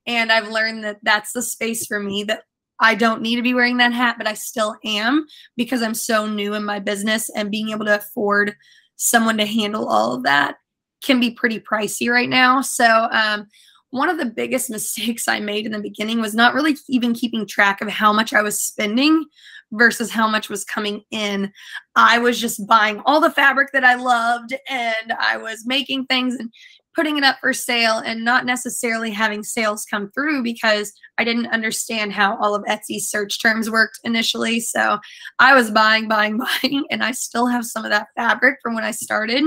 And 0.07 0.31
I've 0.31 0.49
learned 0.49 0.83
that 0.83 0.97
that's 1.03 1.31
the 1.33 1.41
space 1.41 1.85
for 1.85 1.99
me 1.99 2.23
that 2.25 2.43
I 2.79 2.95
don't 2.95 3.21
need 3.21 3.37
to 3.37 3.41
be 3.41 3.53
wearing 3.53 3.77
that 3.77 3.93
hat, 3.93 4.15
but 4.17 4.27
I 4.27 4.33
still 4.33 4.75
am 4.83 5.25
because 5.55 5.81
I'm 5.81 5.93
so 5.93 6.27
new 6.27 6.53
in 6.53 6.65
my 6.65 6.79
business 6.79 7.29
and 7.29 7.49
being 7.49 7.69
able 7.69 7.85
to 7.85 7.95
afford 7.95 8.55
someone 8.97 9.37
to 9.37 9.45
handle 9.45 9.87
all 9.87 10.13
of 10.13 10.23
that 10.23 10.55
can 11.03 11.19
be 11.19 11.31
pretty 11.31 11.59
pricey 11.59 12.09
right 12.09 12.29
now. 12.29 12.61
So, 12.61 13.07
um, 13.11 13.47
one 13.95 14.09
of 14.09 14.17
the 14.17 14.25
biggest 14.25 14.69
mistakes 14.77 15.27
I 15.27 15.39
made 15.39 15.65
in 15.65 15.71
the 15.71 15.79
beginning 15.79 16.19
was 16.19 16.35
not 16.35 16.53
really 16.53 16.75
even 16.89 17.13
keeping 17.13 17.47
track 17.47 17.81
of 17.81 17.87
how 17.87 18.11
much 18.11 18.33
I 18.33 18.41
was 18.41 18.59
spending 18.59 19.25
versus 19.71 20.11
how 20.11 20.27
much 20.27 20.49
was 20.49 20.63
coming 20.63 21.01
in. 21.11 21.51
I 21.95 22.19
was 22.19 22.39
just 22.39 22.67
buying 22.67 23.01
all 23.05 23.19
the 23.19 23.31
fabric 23.31 23.69
that 23.73 23.83
I 23.83 23.95
loved 23.95 24.53
and 24.69 25.13
I 25.19 25.37
was 25.37 25.65
making 25.65 26.05
things 26.05 26.35
and 26.35 26.51
putting 26.93 27.17
it 27.17 27.23
up 27.23 27.37
for 27.41 27.51
sale 27.51 27.97
and 27.97 28.23
not 28.23 28.45
necessarily 28.45 29.11
having 29.11 29.43
sales 29.43 29.85
come 29.89 30.11
through 30.11 30.43
because 30.43 30.93
I 31.17 31.23
didn't 31.23 31.47
understand 31.47 32.13
how 32.13 32.37
all 32.37 32.53
of 32.55 32.63
Etsy's 32.65 33.09
search 33.09 33.41
terms 33.41 33.69
worked 33.69 33.99
initially. 34.03 34.59
So 34.59 34.99
I 35.39 35.55
was 35.55 35.71
buying, 35.71 36.07
buying, 36.07 36.37
buying, 36.61 36.85
and 36.91 37.03
I 37.03 37.11
still 37.11 37.47
have 37.47 37.65
some 37.65 37.83
of 37.83 37.91
that 37.91 38.07
fabric 38.15 38.59
from 38.61 38.75
when 38.75 38.83
I 38.83 38.91
started 38.91 39.43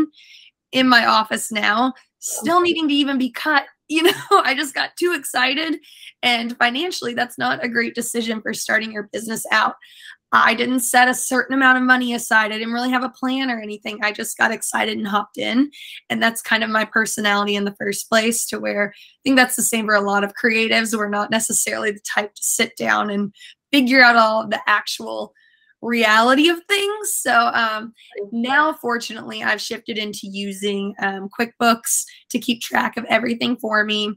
in 0.73 0.89
my 0.89 1.07
office 1.07 1.51
now, 1.51 1.95
still 2.19 2.61
needing 2.61 2.89
to 2.89 2.95
even 2.95 3.17
be 3.19 3.31
cut. 3.31 3.65
You 3.89 4.03
know, 4.05 4.13
I 4.31 4.55
just 4.55 4.75
got 4.75 4.97
too 4.99 5.15
excited. 5.17 5.81
And 6.23 6.57
financially, 6.59 7.15
that's 7.15 7.39
not 7.39 7.65
a 7.65 7.69
great 7.69 7.95
decision 7.95 8.43
for 8.43 8.53
starting 8.55 8.93
your 8.93 9.09
business 9.13 9.45
out. 9.51 9.75
I 10.31 10.55
didn't 10.55 10.81
set 10.81 11.09
a 11.09 11.15
certain 11.15 11.55
amount 11.55 11.79
of 11.79 11.85
money 11.85 12.13
aside. 12.13 12.53
I 12.53 12.59
didn't 12.59 12.75
really 12.75 12.91
have 12.91 13.03
a 13.03 13.09
plan 13.09 13.51
or 13.51 13.61
anything. 13.61 14.01
I 14.03 14.13
just 14.13 14.37
got 14.37 14.53
excited 14.53 14.99
and 14.99 15.09
hopped 15.09 15.39
in. 15.39 15.71
And 16.11 16.23
that's 16.23 16.43
kind 16.43 16.63
of 16.63 16.69
my 16.69 16.85
personality 16.85 17.57
in 17.57 17.65
the 17.65 17.75
first 17.79 18.11
place, 18.11 18.45
to 18.47 18.59
where 18.59 18.93
I 18.95 19.19
think 19.25 19.37
that's 19.37 19.57
the 19.57 19.63
same 19.63 19.87
for 19.87 19.95
a 19.95 20.03
lot 20.03 20.25
of 20.25 20.35
creatives. 20.35 20.95
We're 20.95 21.09
not 21.09 21.31
necessarily 21.31 21.93
the 21.93 22.01
type 22.01 22.35
to 22.35 22.43
sit 22.43 22.77
down 22.77 23.09
and 23.09 23.33
figure 23.73 24.03
out 24.03 24.17
all 24.17 24.47
the 24.47 24.61
actual 24.67 25.33
reality 25.83 26.49
of 26.49 26.59
things. 26.69 27.15
So 27.15 27.51
um, 27.55 27.93
now, 28.33 28.73
fortunately, 28.73 29.43
I've 29.43 29.61
shifted 29.61 29.99
into 29.99 30.21
using 30.25 30.95
um, 31.01 31.29
QuickBooks 31.39 32.05
to 32.31 32.39
keep 32.39 32.61
track 32.61 32.97
of 32.97 33.05
everything 33.09 33.57
for 33.57 33.85
me 33.85 34.15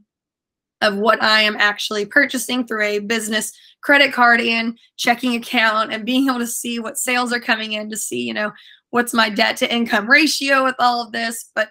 of 0.80 0.96
what 0.96 1.22
I 1.22 1.42
am 1.42 1.56
actually 1.58 2.04
purchasing 2.04 2.66
through 2.66 2.82
a 2.82 2.98
business 2.98 3.52
credit 3.82 4.12
card 4.12 4.40
and 4.40 4.76
checking 4.96 5.36
account 5.36 5.92
and 5.92 6.04
being 6.04 6.28
able 6.28 6.40
to 6.40 6.46
see 6.46 6.80
what 6.80 6.98
sales 6.98 7.32
are 7.32 7.40
coming 7.40 7.74
in 7.74 7.88
to 7.90 7.96
see, 7.96 8.22
you 8.22 8.34
know, 8.34 8.52
what's 8.90 9.14
my 9.14 9.30
debt 9.30 9.56
to 9.58 9.72
income 9.72 10.10
ratio 10.10 10.64
with 10.64 10.74
all 10.80 11.00
of 11.00 11.12
this. 11.12 11.50
But 11.54 11.70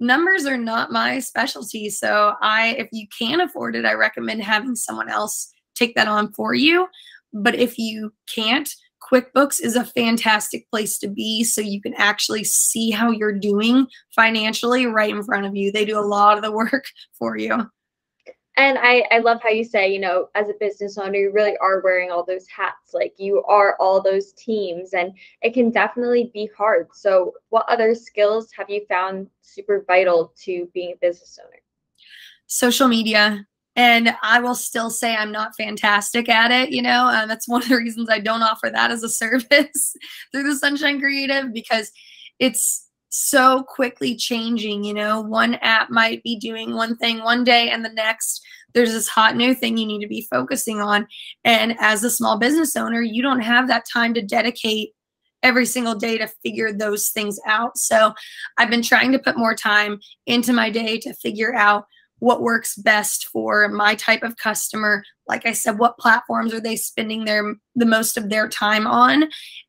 numbers 0.00 0.44
are 0.44 0.58
not 0.58 0.92
my 0.92 1.20
specialty. 1.20 1.88
So 1.88 2.34
I, 2.42 2.74
if 2.78 2.88
you 2.92 3.06
can 3.16 3.40
afford 3.40 3.76
it, 3.76 3.84
I 3.84 3.94
recommend 3.94 4.42
having 4.42 4.74
someone 4.74 5.08
else 5.08 5.52
take 5.74 5.94
that 5.94 6.08
on 6.08 6.32
for 6.32 6.54
you. 6.54 6.88
But 7.32 7.54
if 7.54 7.78
you 7.78 8.12
can't, 8.32 8.68
QuickBooks 9.10 9.60
is 9.60 9.76
a 9.76 9.84
fantastic 9.84 10.70
place 10.70 10.98
to 10.98 11.08
be 11.08 11.44
so 11.44 11.60
you 11.60 11.80
can 11.80 11.94
actually 11.94 12.44
see 12.44 12.90
how 12.90 13.10
you're 13.10 13.38
doing 13.38 13.86
financially 14.14 14.86
right 14.86 15.14
in 15.14 15.22
front 15.22 15.46
of 15.46 15.56
you. 15.56 15.72
They 15.72 15.84
do 15.84 15.98
a 15.98 16.00
lot 16.00 16.36
of 16.36 16.42
the 16.42 16.52
work 16.52 16.84
for 17.12 17.36
you. 17.36 17.70
And 18.56 18.76
I, 18.76 19.04
I 19.12 19.18
love 19.18 19.38
how 19.40 19.50
you 19.50 19.62
say, 19.62 19.92
you 19.92 20.00
know, 20.00 20.30
as 20.34 20.48
a 20.48 20.54
business 20.58 20.98
owner, 20.98 21.14
you 21.14 21.30
really 21.30 21.56
are 21.58 21.80
wearing 21.80 22.10
all 22.10 22.24
those 22.24 22.48
hats. 22.48 22.92
Like 22.92 23.14
you 23.16 23.44
are 23.44 23.76
all 23.78 24.02
those 24.02 24.32
teams, 24.32 24.94
and 24.94 25.12
it 25.42 25.54
can 25.54 25.70
definitely 25.70 26.32
be 26.34 26.50
hard. 26.58 26.88
So, 26.92 27.34
what 27.50 27.66
other 27.68 27.94
skills 27.94 28.50
have 28.58 28.68
you 28.68 28.84
found 28.88 29.28
super 29.42 29.84
vital 29.86 30.32
to 30.42 30.68
being 30.74 30.90
a 30.90 30.96
business 31.00 31.38
owner? 31.40 31.60
Social 32.48 32.88
media. 32.88 33.46
And 33.78 34.12
I 34.24 34.40
will 34.40 34.56
still 34.56 34.90
say 34.90 35.14
I'm 35.14 35.30
not 35.30 35.54
fantastic 35.56 36.28
at 36.28 36.50
it. 36.50 36.70
You 36.70 36.82
know, 36.82 37.06
um, 37.06 37.28
that's 37.28 37.48
one 37.48 37.62
of 37.62 37.68
the 37.68 37.76
reasons 37.76 38.10
I 38.10 38.18
don't 38.18 38.42
offer 38.42 38.68
that 38.70 38.90
as 38.90 39.02
a 39.04 39.08
service 39.08 39.96
through 40.32 40.42
the 40.42 40.56
Sunshine 40.56 41.00
Creative 41.00 41.52
because 41.52 41.90
it's 42.40 42.86
so 43.08 43.62
quickly 43.62 44.16
changing. 44.16 44.82
You 44.82 44.94
know, 44.94 45.20
one 45.20 45.54
app 45.56 45.90
might 45.90 46.22
be 46.24 46.36
doing 46.36 46.74
one 46.74 46.96
thing 46.96 47.22
one 47.22 47.44
day 47.44 47.70
and 47.70 47.84
the 47.84 47.90
next 47.90 48.42
there's 48.74 48.92
this 48.92 49.08
hot 49.08 49.34
new 49.34 49.54
thing 49.54 49.78
you 49.78 49.86
need 49.86 50.02
to 50.02 50.08
be 50.08 50.28
focusing 50.30 50.80
on. 50.80 51.06
And 51.44 51.74
as 51.80 52.04
a 52.04 52.10
small 52.10 52.36
business 52.36 52.76
owner, 52.76 53.00
you 53.00 53.22
don't 53.22 53.40
have 53.40 53.66
that 53.68 53.86
time 53.90 54.12
to 54.12 54.22
dedicate 54.22 54.90
every 55.42 55.64
single 55.64 55.94
day 55.94 56.18
to 56.18 56.28
figure 56.42 56.72
those 56.72 57.08
things 57.08 57.38
out. 57.46 57.78
So 57.78 58.12
I've 58.58 58.68
been 58.68 58.82
trying 58.82 59.12
to 59.12 59.18
put 59.18 59.38
more 59.38 59.54
time 59.54 60.00
into 60.26 60.52
my 60.52 60.68
day 60.68 60.98
to 60.98 61.14
figure 61.14 61.54
out 61.54 61.86
what 62.20 62.42
works 62.42 62.76
best 62.76 63.26
for 63.26 63.68
my 63.68 63.94
type 63.94 64.22
of 64.22 64.36
customer. 64.36 65.04
Like 65.26 65.46
i 65.46 65.52
said 65.52 65.78
what 65.78 65.98
platforms 65.98 66.52
are 66.52 66.60
they 66.60 66.76
spending 66.76 67.24
their 67.24 67.54
the 67.74 67.86
most 67.86 68.16
of 68.16 68.30
their 68.30 68.48
time 68.48 68.86
on? 68.86 69.24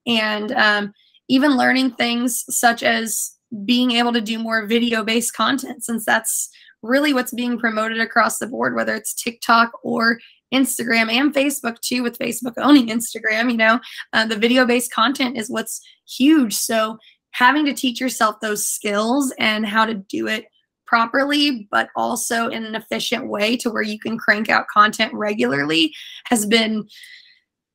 And 0.07 0.51
um, 0.53 0.93
even 1.27 1.57
learning 1.57 1.91
things 1.91 2.43
such 2.49 2.83
as 2.83 3.31
being 3.65 3.91
able 3.91 4.13
to 4.13 4.21
do 4.21 4.39
more 4.39 4.65
video 4.67 5.03
based 5.03 5.33
content 5.33 5.83
since 5.83 6.05
that's 6.05 6.49
really 6.81 7.13
what's 7.13 7.33
being 7.33 7.59
promoted 7.59 7.99
across 7.99 8.37
the 8.37 8.47
board 8.47 8.75
whether 8.75 8.95
it's 8.95 9.13
tiktok 9.13 9.71
or 9.83 10.19
instagram 10.53 11.11
and 11.11 11.33
facebook 11.33 11.79
too 11.81 12.03
with 12.03 12.17
facebook 12.19 12.53
owning 12.57 12.87
instagram 12.87 13.51
you 13.51 13.57
know? 13.57 13.79
Uh, 14.13 14.25
the 14.25 14.37
video 14.37 14.65
based 14.65 14.93
content 14.93 15.35
is 15.35 15.49
what's 15.49 15.81
huge. 16.09 16.53
So 16.53 16.97
having 17.31 17.65
to 17.65 17.73
teach 17.73 18.01
yourself 18.01 18.39
those 18.41 18.65
skills 18.65 19.33
and 19.39 19.65
how 19.65 19.85
to 19.85 19.93
do 19.93 20.27
it 20.27 20.45
properly 20.89 21.67
but 21.69 21.89
also 21.95 22.47
in 22.47 22.65
an 22.65 22.73
efficient 22.73 23.27
way 23.27 23.55
to 23.55 23.69
where 23.69 23.83
you 23.83 23.99
can 23.99 24.17
crank 24.17 24.49
out 24.49 24.65
content 24.73 25.13
regularly 25.13 25.93
has 26.25 26.47
been 26.47 26.87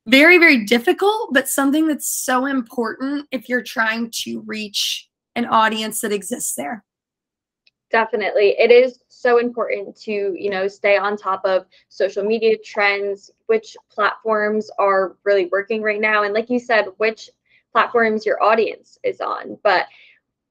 very, 0.07 0.37
very 0.38 0.64
difficult, 0.64 1.33
but 1.33 1.48
something 1.48 1.88
that's 1.88 2.09
so 2.09 2.46
important 2.46 3.27
if 3.31 3.48
you're 3.48 3.62
trying 3.62 4.11
to 4.24 4.42
reach 4.46 5.09
an 5.35 5.46
audience 5.46 6.00
that 6.00 6.12
exists 6.12 6.55
there. 6.55 6.85
Definitely. 7.90 8.55
It 8.59 8.70
is 8.70 8.98
so 9.09 9.38
important 9.38 9.96
to, 10.03 10.37
you 10.38 10.50
know, 10.50 10.68
stay 10.68 10.96
on 10.96 11.16
top 11.16 11.42
of 11.44 11.66
social 11.88 12.24
media 12.24 12.57
trends, 12.62 13.31
which 13.46 13.77
platforms 13.90 14.68
are 14.79 15.16
really 15.24 15.46
working 15.46 15.81
right 15.81 16.00
now. 16.00 16.24
And 16.24 16.35
like 16.35 16.50
you 16.50 16.59
said, 16.59 16.87
which 16.98 17.31
platforms 17.72 18.27
your 18.27 18.42
audience 18.42 18.98
is 19.05 19.20
on. 19.20 19.57
But 19.62 19.87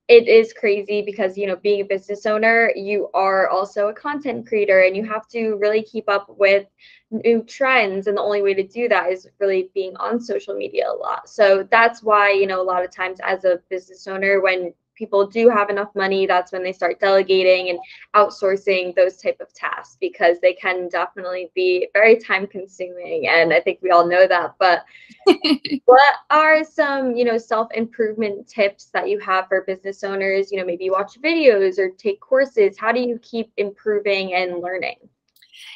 it 0.07 0.27
is 0.27 0.53
crazy 0.53 1.01
because 1.01 1.37
you 1.37 1.47
know 1.47 1.55
being 1.55 1.81
a 1.81 1.85
business 1.85 2.25
owner 2.25 2.71
you 2.75 3.09
are 3.13 3.47
also 3.47 3.87
a 3.87 3.93
content 3.93 4.45
creator 4.45 4.81
and 4.81 4.97
you 4.97 5.05
have 5.05 5.27
to 5.27 5.55
really 5.55 5.81
keep 5.81 6.09
up 6.09 6.27
with 6.37 6.65
new 7.13 7.43
trends. 7.43 8.07
And 8.07 8.17
the 8.17 8.21
only 8.21 8.41
way 8.41 8.53
to 8.53 8.63
do 8.63 8.89
that 8.89 9.11
is 9.11 9.27
really 9.39 9.69
being 9.73 9.95
on 9.97 10.19
social 10.19 10.55
media 10.55 10.89
a 10.89 10.95
lot. 10.95 11.29
So 11.29 11.67
that's 11.69 12.01
why 12.01 12.31
you 12.31 12.47
know 12.47 12.61
a 12.61 12.63
lot 12.63 12.83
of 12.83 12.91
times 12.91 13.19
as 13.23 13.45
a 13.45 13.61
business 13.69 14.07
owner 14.07 14.41
when 14.41 14.73
people 14.95 15.27
do 15.27 15.49
have 15.49 15.69
enough 15.69 15.89
money 15.95 16.25
that's 16.25 16.51
when 16.51 16.63
they 16.63 16.73
start 16.73 16.99
delegating 16.99 17.69
and 17.69 17.79
outsourcing 18.15 18.95
those 18.95 19.17
type 19.17 19.37
of 19.39 19.53
tasks 19.53 19.97
because 19.99 20.39
they 20.39 20.53
can 20.53 20.87
definitely 20.89 21.49
be 21.55 21.87
very 21.93 22.17
time 22.17 22.47
consuming 22.47 23.27
and 23.27 23.53
i 23.53 23.59
think 23.59 23.79
we 23.81 23.91
all 23.91 24.07
know 24.07 24.27
that 24.27 24.53
but 24.59 24.85
what 25.85 26.15
are 26.29 26.63
some 26.63 27.15
you 27.15 27.23
know 27.23 27.37
self 27.37 27.67
improvement 27.73 28.47
tips 28.47 28.85
that 28.93 29.09
you 29.09 29.19
have 29.19 29.47
for 29.47 29.61
business 29.61 30.03
owners? 30.03 30.51
You 30.51 30.59
know 30.59 30.65
maybe 30.65 30.89
watch 30.89 31.19
videos 31.21 31.77
or 31.79 31.89
take 31.89 32.19
courses. 32.19 32.77
How 32.77 32.91
do 32.91 32.99
you 32.99 33.19
keep 33.19 33.51
improving 33.57 34.33
and 34.33 34.61
learning 34.61 34.97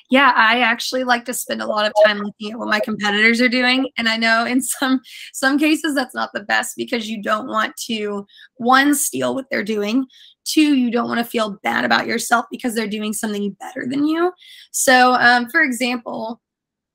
yeah, 0.09 0.31
I 0.35 0.59
actually 0.59 1.03
like 1.03 1.25
to 1.25 1.33
spend 1.33 1.61
a 1.61 1.67
lot 1.67 1.85
of 1.85 1.93
time 2.05 2.19
looking 2.19 2.51
at 2.51 2.59
what 2.59 2.69
my 2.69 2.79
competitors 2.79 3.41
are 3.41 3.49
doing. 3.49 3.89
And 3.97 4.07
I 4.07 4.15
know 4.15 4.45
in 4.45 4.61
some 4.61 5.01
some 5.33 5.59
cases 5.59 5.95
that's 5.95 6.15
not 6.15 6.31
the 6.33 6.43
best 6.43 6.75
because 6.77 7.09
you 7.09 7.21
don't 7.21 7.47
want 7.47 7.75
to 7.87 8.25
one 8.55 8.95
steal 8.95 9.35
what 9.35 9.45
they're 9.51 9.63
doing. 9.63 10.05
Two, 10.45 10.75
you 10.75 10.89
don't 10.89 11.09
want 11.09 11.19
to 11.19 11.25
feel 11.29 11.59
bad 11.61 11.83
about 11.83 12.07
yourself 12.07 12.45
because 12.49 12.73
they're 12.73 12.87
doing 12.87 13.11
something 13.11 13.55
better 13.59 13.85
than 13.85 14.07
you. 14.07 14.31
So, 14.71 15.13
um, 15.15 15.49
for 15.49 15.61
example, 15.61 16.41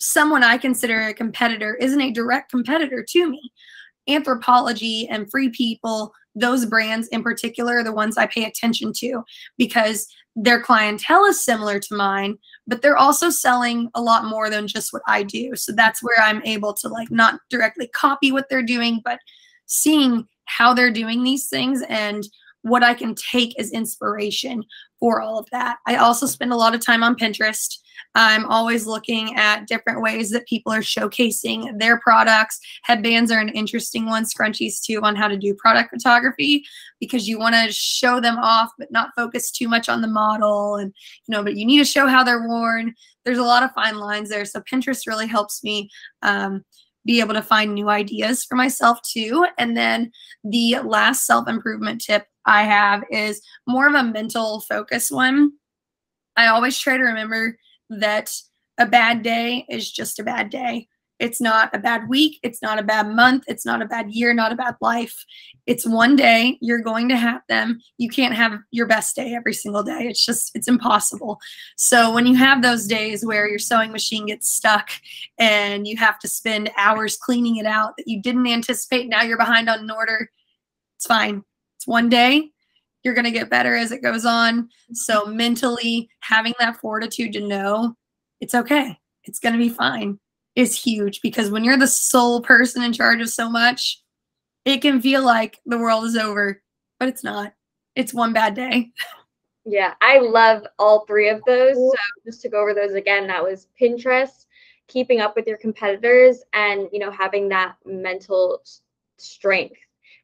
someone 0.01 0.43
I 0.43 0.57
consider 0.57 1.03
a 1.03 1.15
competitor 1.15 1.75
isn't 1.75 2.01
a 2.01 2.11
direct 2.11 2.51
competitor 2.51 3.05
to 3.11 3.31
me. 3.31 3.53
Anthropologie 4.09 5.07
and 5.11 5.31
Free 5.31 5.51
People, 5.51 6.13
those 6.35 6.65
brands 6.65 7.09
in 7.09 7.23
particular 7.23 7.79
are 7.79 7.85
the 7.85 7.93
ones 7.93 8.17
I 8.17 8.27
pay 8.27 8.45
attention 8.45 8.93
to 8.97 9.23
because 9.59 10.09
their 10.35 10.61
clientele 10.61 11.25
is 11.27 11.45
similar 11.45 11.79
to 11.79 11.95
mine, 11.95 12.39
but 12.67 12.81
they're 12.81 12.97
also 12.97 13.29
selling 13.29 13.91
a 13.95 14.01
lot 14.01 14.25
more 14.25 14.49
than 14.49 14.67
just 14.67 14.93
what 14.93 15.03
I 15.07 15.23
do. 15.23 15.55
So 15.57 15.73
that's 15.73 16.03
where 16.03 16.21
I'm 16.21 16.43
able 16.45 16.73
to 16.75 16.89
like 16.89 17.11
not 17.11 17.41
directly 17.51 17.89
copy 17.89 18.33
what 18.33 18.49
they're 18.49 18.63
doing, 18.63 19.01
but 19.05 19.19
seeing 19.67 20.27
how 20.47 20.73
they're 20.73 20.91
doing 20.91 21.23
these 21.23 21.49
things 21.49 21.83
and 21.89 22.27
what 22.63 22.83
I 22.83 22.95
can 22.95 23.15
take 23.15 23.59
as 23.59 23.71
inspiration 23.73 24.65
for 25.03 25.21
all 25.21 25.37
of 25.37 25.51
that. 25.51 25.79
I 25.85 25.97
also 25.97 26.27
spend 26.27 26.53
a 26.53 26.57
lot 26.57 26.77
of 26.77 26.81
time 26.81 27.03
on 27.03 27.17
Pinterest. 27.17 27.79
I'm 28.15 28.45
always 28.45 28.87
looking 28.87 29.35
at 29.35 29.67
different 29.67 30.01
ways 30.01 30.31
that 30.31 30.47
people 30.47 30.73
are 30.73 30.81
showcasing 30.81 31.77
their 31.81 31.99
products. 31.99 32.61
Headbands 32.85 33.33
are 33.33 33.41
an 33.41 33.49
interesting 33.49 34.07
one, 34.07 34.23
scrunchies 34.23 34.81
too, 34.81 35.01
on 35.03 35.17
how 35.17 35.27
to 35.27 35.37
do 35.37 35.57
product 35.57 35.91
photography 35.91 36.65
because 37.01 37.29
you 37.29 37.37
want 37.37 37.57
to 37.57 37.73
show 37.73 38.21
them 38.21 38.37
off 38.39 38.71
but 38.79 38.93
not 38.93 39.11
focus 39.17 39.51
too 39.51 39.67
much 39.67 39.89
on 39.89 40.03
the 40.03 40.07
model 40.07 40.77
and 40.77 40.95
you 41.27 41.33
know, 41.33 41.43
but 41.43 41.57
you 41.57 41.67
need 41.67 41.79
to 41.79 41.85
show 41.85 42.07
how 42.07 42.23
they're 42.23 42.47
worn. 42.47 42.95
There's 43.25 43.39
a 43.39 43.43
lot 43.43 43.65
of 43.65 43.73
fine 43.73 43.97
lines 43.97 44.29
there. 44.29 44.45
So 44.45 44.61
Pinterest 44.61 45.09
really 45.09 45.27
helps 45.27 45.65
me 45.65 45.91
um, 46.23 46.65
be 47.05 47.21
able 47.21 47.35
to 47.35 47.43
find 47.43 47.75
new 47.75 47.89
ideas 47.89 48.45
for 48.45 48.55
myself 48.55 48.99
too. 49.03 49.47
And 49.59 49.77
then 49.77 50.11
the 50.45 50.77
last 50.85 51.27
self 51.27 51.49
improvement 51.49 52.01
tip 52.01 52.27
I 52.47 52.65
have 52.65 53.05
is 53.11 53.41
more 53.67 53.89
of 53.89 53.95
a 53.95 54.03
mental 54.03 54.61
focus 54.61 55.11
one. 55.11 55.53
I 56.37 56.47
always 56.47 56.79
try 56.79 56.97
to 56.97 57.03
remember 57.03 57.57
that 57.91 58.33
a 58.79 58.87
bad 58.87 59.23
day 59.23 59.67
is 59.69 59.91
just 59.91 60.19
a 60.19 60.25
bad 60.25 60.51
day. 60.51 60.89
It's 61.19 61.41
not 61.41 61.71
a 61.73 61.79
bad 61.79 62.09
week. 62.09 62.41
It's 62.43 62.61
not 62.63 62.81
a 62.81 62.83
bad 62.83 63.09
month. 63.09 63.45
It's 63.47 63.65
not 63.65 63.81
a 63.81 63.87
bad 63.87 64.11
year, 64.11 64.35
not 64.35 64.51
a 64.51 64.57
bad 64.57 64.75
life. 64.81 65.25
It's 65.67 65.87
one 65.87 66.17
day. 66.17 66.59
You're 66.61 66.81
going 66.81 67.09
to 67.11 67.17
have 67.17 67.43
them. 67.49 67.81
You 67.99 68.09
can't 68.09 68.35
have 68.35 68.59
your 68.73 68.87
best 68.87 69.15
day 69.15 69.33
every 69.35 69.55
single 69.55 69.85
day. 69.85 70.09
It's 70.09 70.25
just, 70.25 70.51
it's 70.57 70.67
impossible. 70.67 71.39
So 71.77 72.13
when 72.13 72.27
you 72.27 72.35
have 72.35 72.61
those 72.61 72.89
days 72.89 73.25
where 73.25 73.49
your 73.49 73.61
sewing 73.61 73.93
machine 73.93 74.27
gets 74.27 74.53
stuck 74.53 74.91
and 75.39 75.87
you 75.87 75.97
have 75.97 76.19
to 76.21 76.29
spend 76.29 76.73
hours 76.77 77.17
cleaning 77.17 77.57
it 77.57 77.67
out 77.67 77.97
that 77.99 78.09
you 78.09 78.21
didn't 78.21 78.49
anticipate, 78.49 79.09
now 79.09 79.23
you're 79.23 79.39
behind 79.39 79.69
on 79.69 79.79
an 79.79 79.91
order, 79.91 80.29
it's 80.97 81.07
fine. 81.07 81.45
It's 81.77 81.87
one 81.87 82.09
day. 82.09 82.51
You're 83.05 83.15
going 83.15 83.25
to 83.25 83.31
get 83.31 83.51
better 83.51 83.77
as 83.77 83.93
it 83.93 84.03
goes 84.03 84.25
on. 84.25 84.69
So 84.93 85.27
mentally 85.27 86.09
having 86.21 86.55
that 86.59 86.79
fortitude 86.81 87.33
to 87.35 87.47
know 87.47 87.95
it's 88.41 88.55
okay. 88.55 88.99
It's 89.25 89.39
going 89.39 89.53
to 89.53 89.59
be 89.59 89.69
fine 89.69 90.19
is 90.55 90.77
huge 90.77 91.21
because 91.23 91.51
when 91.51 91.65
you're 91.65 91.79
the 91.79 91.87
sole 91.87 92.41
person 92.41 92.83
in 92.83 92.93
charge 92.93 93.21
of 93.21 93.29
so 93.29 93.49
much, 93.49 94.03
it 94.65 94.79
can 94.79 95.01
feel 95.01 95.25
like 95.25 95.61
the 95.67 95.79
world 95.79 96.05
is 96.05 96.17
over, 96.17 96.63
but 96.99 97.09
it's 97.09 97.25
not. 97.25 97.53
It's 97.97 98.15
one 98.15 98.33
bad 98.33 98.55
day. 98.55 98.91
Yeah, 99.65 99.95
I 100.01 100.19
love 100.19 100.67
all 100.79 101.07
three 101.07 101.29
of 101.29 101.41
those. 101.47 101.77
So 101.77 101.93
just 102.25 102.43
to 102.43 102.49
go 102.49 102.61
over 102.61 102.75
those 102.75 102.95
again, 102.95 103.27
that 103.29 103.43
was 103.43 103.69
Pinterest, 103.81 104.47
keeping 104.89 105.21
up 105.21 105.37
with 105.37 105.47
your 105.47 105.57
competitors, 105.57 106.43
and 106.53 106.89
you 106.93 106.99
know 106.99 107.11
having 107.11 107.49
that 107.51 107.77
mental 107.85 108.61
strength 109.19 109.77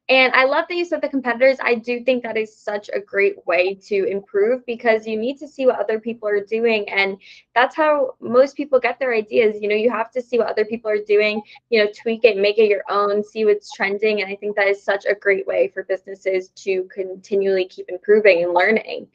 and 0.08 0.32
I 0.32 0.44
love 0.44 0.64
that 0.68 0.74
you 0.74 0.86
said 0.86 1.02
the 1.02 1.08
competitors. 1.08 1.58
I 1.60 1.74
do 1.74 2.02
think 2.02 2.22
that 2.22 2.38
is 2.38 2.56
such 2.56 2.88
a 2.94 3.00
great 3.00 3.46
way 3.46 3.74
to 3.88 4.06
improve 4.06 4.64
because 4.64 5.06
you 5.06 5.18
need 5.18 5.38
to 5.38 5.46
see 5.46 5.66
what 5.66 5.78
other 5.78 6.00
people 6.00 6.26
are 6.28 6.42
doing. 6.42 6.88
And 6.88 7.18
that's 7.54 7.76
how 7.76 8.14
most 8.18 8.56
people 8.56 8.80
get 8.80 8.98
their 8.98 9.12
ideas. 9.12 9.56
You 9.60 9.68
know, 9.68 9.74
you 9.74 9.90
have 9.90 10.10
to 10.12 10.22
see 10.22 10.38
what 10.38 10.46
other 10.46 10.64
people 10.64 10.90
are 10.90 11.04
doing, 11.06 11.42
you 11.68 11.84
know, 11.84 11.90
tweak 11.94 12.24
it, 12.24 12.38
make 12.38 12.56
it 12.56 12.70
your 12.70 12.84
own, 12.88 13.22
see 13.22 13.44
what's 13.44 13.70
trending. 13.70 14.22
And 14.22 14.32
I 14.32 14.36
think 14.36 14.56
that 14.56 14.68
is 14.68 14.82
such 14.82 15.04
a 15.04 15.14
great 15.14 15.46
way 15.46 15.68
for 15.68 15.82
businesses 15.82 16.48
to 16.56 16.84
continually 16.84 17.66
keep 17.66 17.90
improving 17.90 18.44
and 18.44 18.54
learning. 18.54 19.08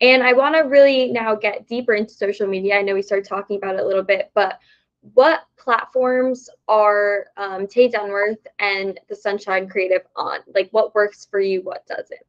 And 0.00 0.24
I 0.24 0.32
want 0.32 0.56
to 0.56 0.62
really 0.62 1.12
now 1.12 1.36
get 1.36 1.68
deeper 1.68 1.94
into 1.94 2.14
social 2.14 2.48
media. 2.48 2.76
I 2.76 2.82
know 2.82 2.94
we 2.94 3.02
started 3.02 3.28
talking 3.28 3.58
about 3.58 3.76
it 3.76 3.82
a 3.82 3.86
little 3.86 4.02
bit, 4.02 4.32
but 4.34 4.58
what 5.14 5.46
platforms 5.58 6.48
are 6.68 7.26
um, 7.36 7.66
Tay 7.66 7.90
Dunworth 7.90 8.46
and 8.58 8.98
the 9.08 9.16
Sunshine 9.16 9.68
Creative 9.68 10.02
on? 10.16 10.38
Like, 10.54 10.68
what 10.70 10.94
works 10.94 11.26
for 11.30 11.40
you? 11.40 11.60
What 11.62 11.86
doesn't? 11.86 12.20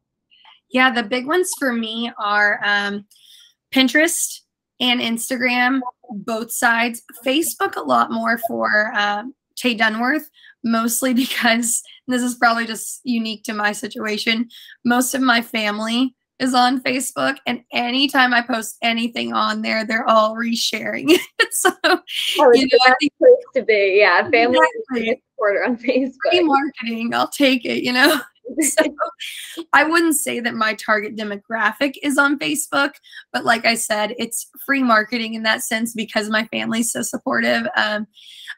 Yeah, 0.70 0.92
the 0.92 1.04
big 1.04 1.26
ones 1.26 1.52
for 1.58 1.72
me 1.72 2.10
are 2.18 2.60
um, 2.64 3.06
Pinterest 3.72 4.40
and 4.80 5.00
Instagram, 5.00 5.80
both 6.10 6.50
sides. 6.50 7.02
Facebook 7.24 7.76
a 7.76 7.80
lot 7.80 8.10
more 8.10 8.38
for 8.48 8.92
um, 8.96 9.34
Tay 9.56 9.76
Dunworth, 9.76 10.26
mostly 10.64 11.14
because 11.14 11.82
this 12.08 12.22
is 12.22 12.34
probably 12.34 12.66
just 12.66 13.00
unique 13.04 13.44
to 13.44 13.54
my 13.54 13.72
situation. 13.72 14.48
Most 14.84 15.14
of 15.14 15.20
my 15.20 15.42
family 15.42 16.14
is 16.44 16.54
on 16.54 16.82
Facebook, 16.82 17.38
and 17.46 17.62
anytime 17.72 18.32
I 18.32 18.42
post 18.42 18.76
anything 18.82 19.32
on 19.32 19.62
there, 19.62 19.84
they're 19.84 20.08
all 20.08 20.34
resharing 20.34 21.06
it. 21.08 21.20
so, 21.52 21.70
oh, 21.84 22.52
you 22.54 22.68
know, 22.70 22.78
I 22.84 22.94
think, 23.00 23.12
place 23.18 23.44
to 23.56 23.62
be. 23.64 23.98
Yeah, 24.00 24.28
family 24.30 24.58
exactly. 24.92 25.22
supporter 25.32 25.64
on 25.64 25.76
Facebook. 25.76 26.30
Free 26.30 26.42
marketing, 26.44 27.14
I'll 27.14 27.28
take 27.28 27.64
it. 27.64 27.82
You 27.82 27.92
know. 27.92 28.20
so 28.60 28.84
I 29.72 29.84
wouldn't 29.84 30.16
say 30.16 30.40
that 30.40 30.54
my 30.54 30.74
target 30.74 31.16
demographic 31.16 31.94
is 32.02 32.18
on 32.18 32.38
Facebook, 32.38 32.92
but 33.32 33.44
like 33.44 33.64
I 33.64 33.74
said, 33.74 34.14
it's 34.18 34.50
free 34.66 34.82
marketing 34.82 35.34
in 35.34 35.42
that 35.44 35.62
sense 35.62 35.94
because 35.94 36.28
my 36.28 36.44
family's 36.48 36.92
so 36.92 37.02
supportive. 37.02 37.66
Um, 37.76 38.06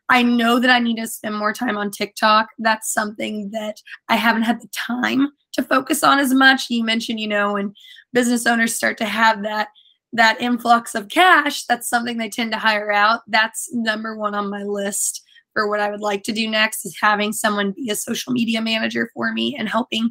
I 0.08 0.22
know 0.22 0.58
that 0.58 0.70
I 0.70 0.78
need 0.78 0.96
to 0.96 1.06
spend 1.06 1.36
more 1.36 1.52
time 1.52 1.76
on 1.76 1.90
TikTok. 1.90 2.48
That's 2.58 2.92
something 2.92 3.50
that 3.52 3.76
I 4.08 4.16
haven't 4.16 4.42
had 4.42 4.60
the 4.60 4.68
time 4.72 5.28
to 5.56 5.62
focus 5.62 6.02
on 6.02 6.18
as 6.18 6.32
much. 6.32 6.70
You 6.70 6.84
mentioned, 6.84 7.20
you 7.20 7.28
know, 7.28 7.54
when 7.54 7.74
business 8.12 8.46
owners 8.46 8.74
start 8.74 8.96
to 8.98 9.04
have 9.04 9.42
that 9.42 9.68
that 10.12 10.40
influx 10.40 10.94
of 10.94 11.08
cash, 11.08 11.64
that's 11.64 11.88
something 11.88 12.16
they 12.16 12.30
tend 12.30 12.52
to 12.52 12.58
hire 12.58 12.90
out. 12.90 13.20
That's 13.26 13.68
number 13.74 14.16
one 14.16 14.34
on 14.34 14.48
my 14.48 14.62
list 14.62 15.22
for 15.52 15.68
what 15.68 15.80
I 15.80 15.90
would 15.90 16.00
like 16.00 16.22
to 16.24 16.32
do 16.32 16.48
next 16.48 16.86
is 16.86 16.96
having 17.00 17.32
someone 17.32 17.72
be 17.72 17.90
a 17.90 17.96
social 17.96 18.32
media 18.32 18.60
manager 18.60 19.10
for 19.14 19.32
me 19.32 19.56
and 19.58 19.68
helping 19.68 20.10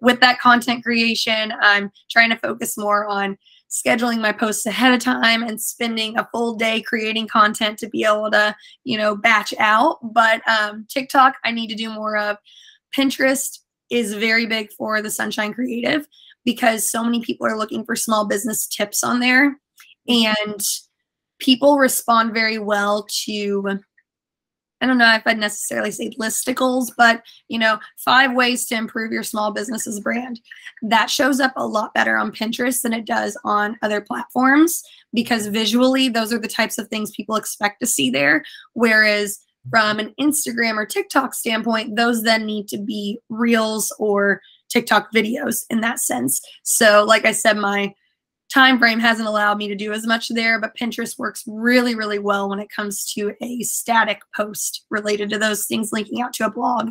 with 0.00 0.20
that 0.20 0.40
content 0.40 0.84
creation. 0.84 1.52
I'm 1.60 1.90
trying 2.10 2.30
to 2.30 2.36
focus 2.36 2.76
more 2.76 3.06
on 3.06 3.38
scheduling 3.70 4.20
my 4.20 4.32
posts 4.32 4.66
ahead 4.66 4.92
of 4.92 5.00
time 5.00 5.42
and 5.42 5.60
spending 5.60 6.16
a 6.18 6.28
full 6.32 6.54
day 6.54 6.80
creating 6.82 7.28
content 7.28 7.78
to 7.78 7.88
be 7.88 8.04
able 8.04 8.30
to, 8.30 8.54
you 8.84 8.96
know, 8.96 9.16
batch 9.16 9.52
out. 9.58 9.98
But 10.02 10.46
um, 10.48 10.86
TikTok, 10.88 11.36
I 11.44 11.50
need 11.50 11.68
to 11.68 11.76
do 11.76 11.90
more 11.90 12.16
of. 12.16 12.36
Pinterest 12.96 13.58
is 13.90 14.14
very 14.14 14.46
big 14.46 14.72
for 14.72 15.00
the 15.02 15.10
Sunshine 15.10 15.52
Creative 15.52 16.06
because 16.44 16.90
so 16.90 17.04
many 17.04 17.20
people 17.20 17.46
are 17.46 17.58
looking 17.58 17.84
for 17.84 17.96
small 17.96 18.26
business 18.26 18.66
tips 18.66 19.02
on 19.04 19.20
there. 19.20 19.58
And 20.08 20.60
people 21.38 21.78
respond 21.78 22.32
very 22.32 22.58
well 22.58 23.06
to 23.24 23.80
I 24.82 24.86
don't 24.86 24.98
know 24.98 25.14
if 25.14 25.22
I'd 25.24 25.38
necessarily 25.38 25.90
say 25.90 26.10
listicles, 26.20 26.92
but 26.96 27.22
you 27.48 27.58
know, 27.58 27.78
five 27.96 28.34
ways 28.34 28.66
to 28.66 28.74
improve 28.74 29.10
your 29.10 29.22
small 29.22 29.50
business's 29.50 30.00
brand. 30.00 30.38
That 30.82 31.08
shows 31.08 31.40
up 31.40 31.52
a 31.56 31.66
lot 31.66 31.94
better 31.94 32.18
on 32.18 32.30
Pinterest 32.30 32.82
than 32.82 32.92
it 32.92 33.06
does 33.06 33.38
on 33.42 33.78
other 33.82 34.02
platforms 34.02 34.82
because 35.14 35.46
visually, 35.46 36.10
those 36.10 36.32
are 36.32 36.38
the 36.38 36.46
types 36.46 36.76
of 36.76 36.88
things 36.88 37.10
people 37.12 37.36
expect 37.36 37.80
to 37.80 37.86
see 37.86 38.10
there. 38.10 38.44
Whereas 38.74 39.38
from 39.70 39.98
an 39.98 40.14
Instagram 40.20 40.76
or 40.76 40.86
TikTok 40.86 41.34
standpoint, 41.34 41.96
those 41.96 42.22
then 42.22 42.46
need 42.46 42.68
to 42.68 42.78
be 42.78 43.18
reels 43.28 43.94
or 43.98 44.40
TikTok 44.68 45.12
videos 45.12 45.64
in 45.70 45.80
that 45.80 46.00
sense. 46.00 46.40
So, 46.62 47.04
like 47.04 47.24
I 47.24 47.32
said, 47.32 47.56
my 47.56 47.94
time 48.52 48.78
frame 48.78 49.00
hasn't 49.00 49.28
allowed 49.28 49.58
me 49.58 49.68
to 49.68 49.74
do 49.74 49.92
as 49.92 50.06
much 50.06 50.28
there, 50.28 50.60
but 50.60 50.76
Pinterest 50.76 51.18
works 51.18 51.42
really, 51.46 51.94
really 51.94 52.18
well 52.18 52.48
when 52.48 52.60
it 52.60 52.70
comes 52.70 53.12
to 53.12 53.34
a 53.42 53.62
static 53.62 54.20
post 54.34 54.84
related 54.90 55.30
to 55.30 55.38
those 55.38 55.66
things 55.66 55.92
linking 55.92 56.20
out 56.20 56.32
to 56.34 56.46
a 56.46 56.50
blog. 56.50 56.90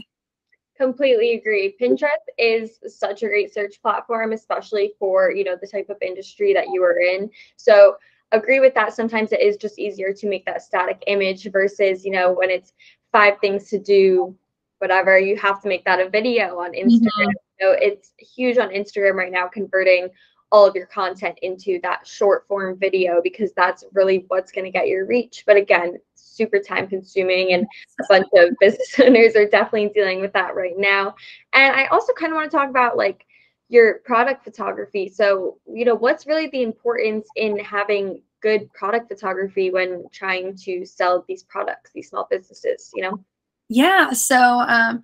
Completely 0.77 1.35
agree. 1.35 1.75
Pinterest 1.79 2.09
is 2.37 2.79
such 2.87 3.23
a 3.23 3.27
great 3.27 3.53
search 3.53 3.81
platform, 3.81 4.33
especially 4.33 4.91
for, 4.99 5.31
you 5.31 5.45
know, 5.45 5.55
the 5.59 5.67
type 5.67 5.89
of 5.89 5.97
industry 6.01 6.53
that 6.53 6.67
you 6.67 6.83
are 6.83 6.99
in. 6.99 7.29
So 7.55 7.95
agree 8.35 8.59
with 8.59 8.73
that. 8.75 8.93
Sometimes 8.93 9.31
it 9.31 9.41
is 9.41 9.57
just 9.57 9.79
easier 9.79 10.13
to 10.13 10.27
make 10.27 10.45
that 10.45 10.61
static 10.61 11.03
image 11.07 11.49
versus, 11.51 12.05
you 12.05 12.11
know, 12.11 12.31
when 12.31 12.49
it's 12.49 12.73
five 13.11 13.39
things 13.39 13.69
to 13.69 13.79
do, 13.79 14.35
whatever, 14.79 15.17
you 15.17 15.37
have 15.37 15.61
to 15.61 15.67
make 15.67 15.85
that 15.85 15.99
a 15.99 16.09
video 16.09 16.59
on 16.59 16.73
Instagram. 16.73 17.09
Mm-hmm. 17.27 17.61
So 17.61 17.71
it's 17.71 18.11
huge 18.17 18.57
on 18.57 18.69
Instagram 18.69 19.13
right 19.13 19.31
now, 19.31 19.47
converting 19.47 20.09
all 20.51 20.65
of 20.65 20.75
your 20.75 20.85
content 20.85 21.37
into 21.41 21.79
that 21.81 22.07
short 22.07 22.47
form 22.47 22.77
video 22.77 23.19
because 23.21 23.51
that's 23.53 23.83
really 23.93 24.25
what's 24.27 24.51
going 24.51 24.65
to 24.65 24.71
get 24.71 24.87
your 24.87 25.05
reach. 25.05 25.43
But 25.45 25.57
again, 25.57 25.97
super 26.13 26.59
time 26.59 26.87
consuming 26.87 27.53
and 27.53 27.65
a 27.99 28.03
bunch 28.07 28.27
of 28.35 28.49
business 28.59 28.99
owners 29.03 29.35
are 29.35 29.47
definitely 29.47 29.89
dealing 29.93 30.21
with 30.21 30.33
that 30.33 30.55
right 30.55 30.77
now. 30.77 31.15
And 31.53 31.75
I 31.75 31.87
also 31.87 32.13
kind 32.13 32.31
of 32.31 32.35
want 32.35 32.51
to 32.51 32.57
talk 32.57 32.69
about 32.69 32.97
like 32.97 33.25
your 33.69 33.99
product 34.05 34.43
photography. 34.43 35.09
So, 35.09 35.57
you 35.67 35.85
know, 35.85 35.95
what's 35.95 36.27
really 36.27 36.47
the 36.47 36.61
importance 36.61 37.27
in 37.35 37.57
having 37.59 38.21
good 38.41 38.71
product 38.73 39.07
photography 39.07 39.71
when 39.71 40.05
trying 40.11 40.55
to 40.57 40.85
sell 40.85 41.25
these 41.27 41.43
products, 41.43 41.91
these 41.93 42.09
small 42.09 42.27
businesses, 42.29 42.91
you 42.93 43.01
know? 43.01 43.23
Yeah. 43.69 44.11
So, 44.11 44.37
um, 44.37 45.01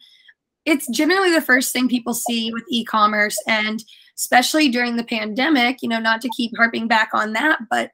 it's 0.65 0.87
generally 0.89 1.31
the 1.31 1.41
first 1.41 1.73
thing 1.73 1.89
people 1.89 2.13
see 2.13 2.53
with 2.53 2.63
e-commerce 2.69 3.35
and 3.47 3.83
especially 4.15 4.69
during 4.69 4.95
the 4.95 5.03
pandemic, 5.03 5.81
you 5.81 5.89
know, 5.89 5.99
not 5.99 6.21
to 6.21 6.29
keep 6.37 6.51
harping 6.55 6.87
back 6.87 7.09
on 7.13 7.33
that, 7.33 7.59
but 7.69 7.89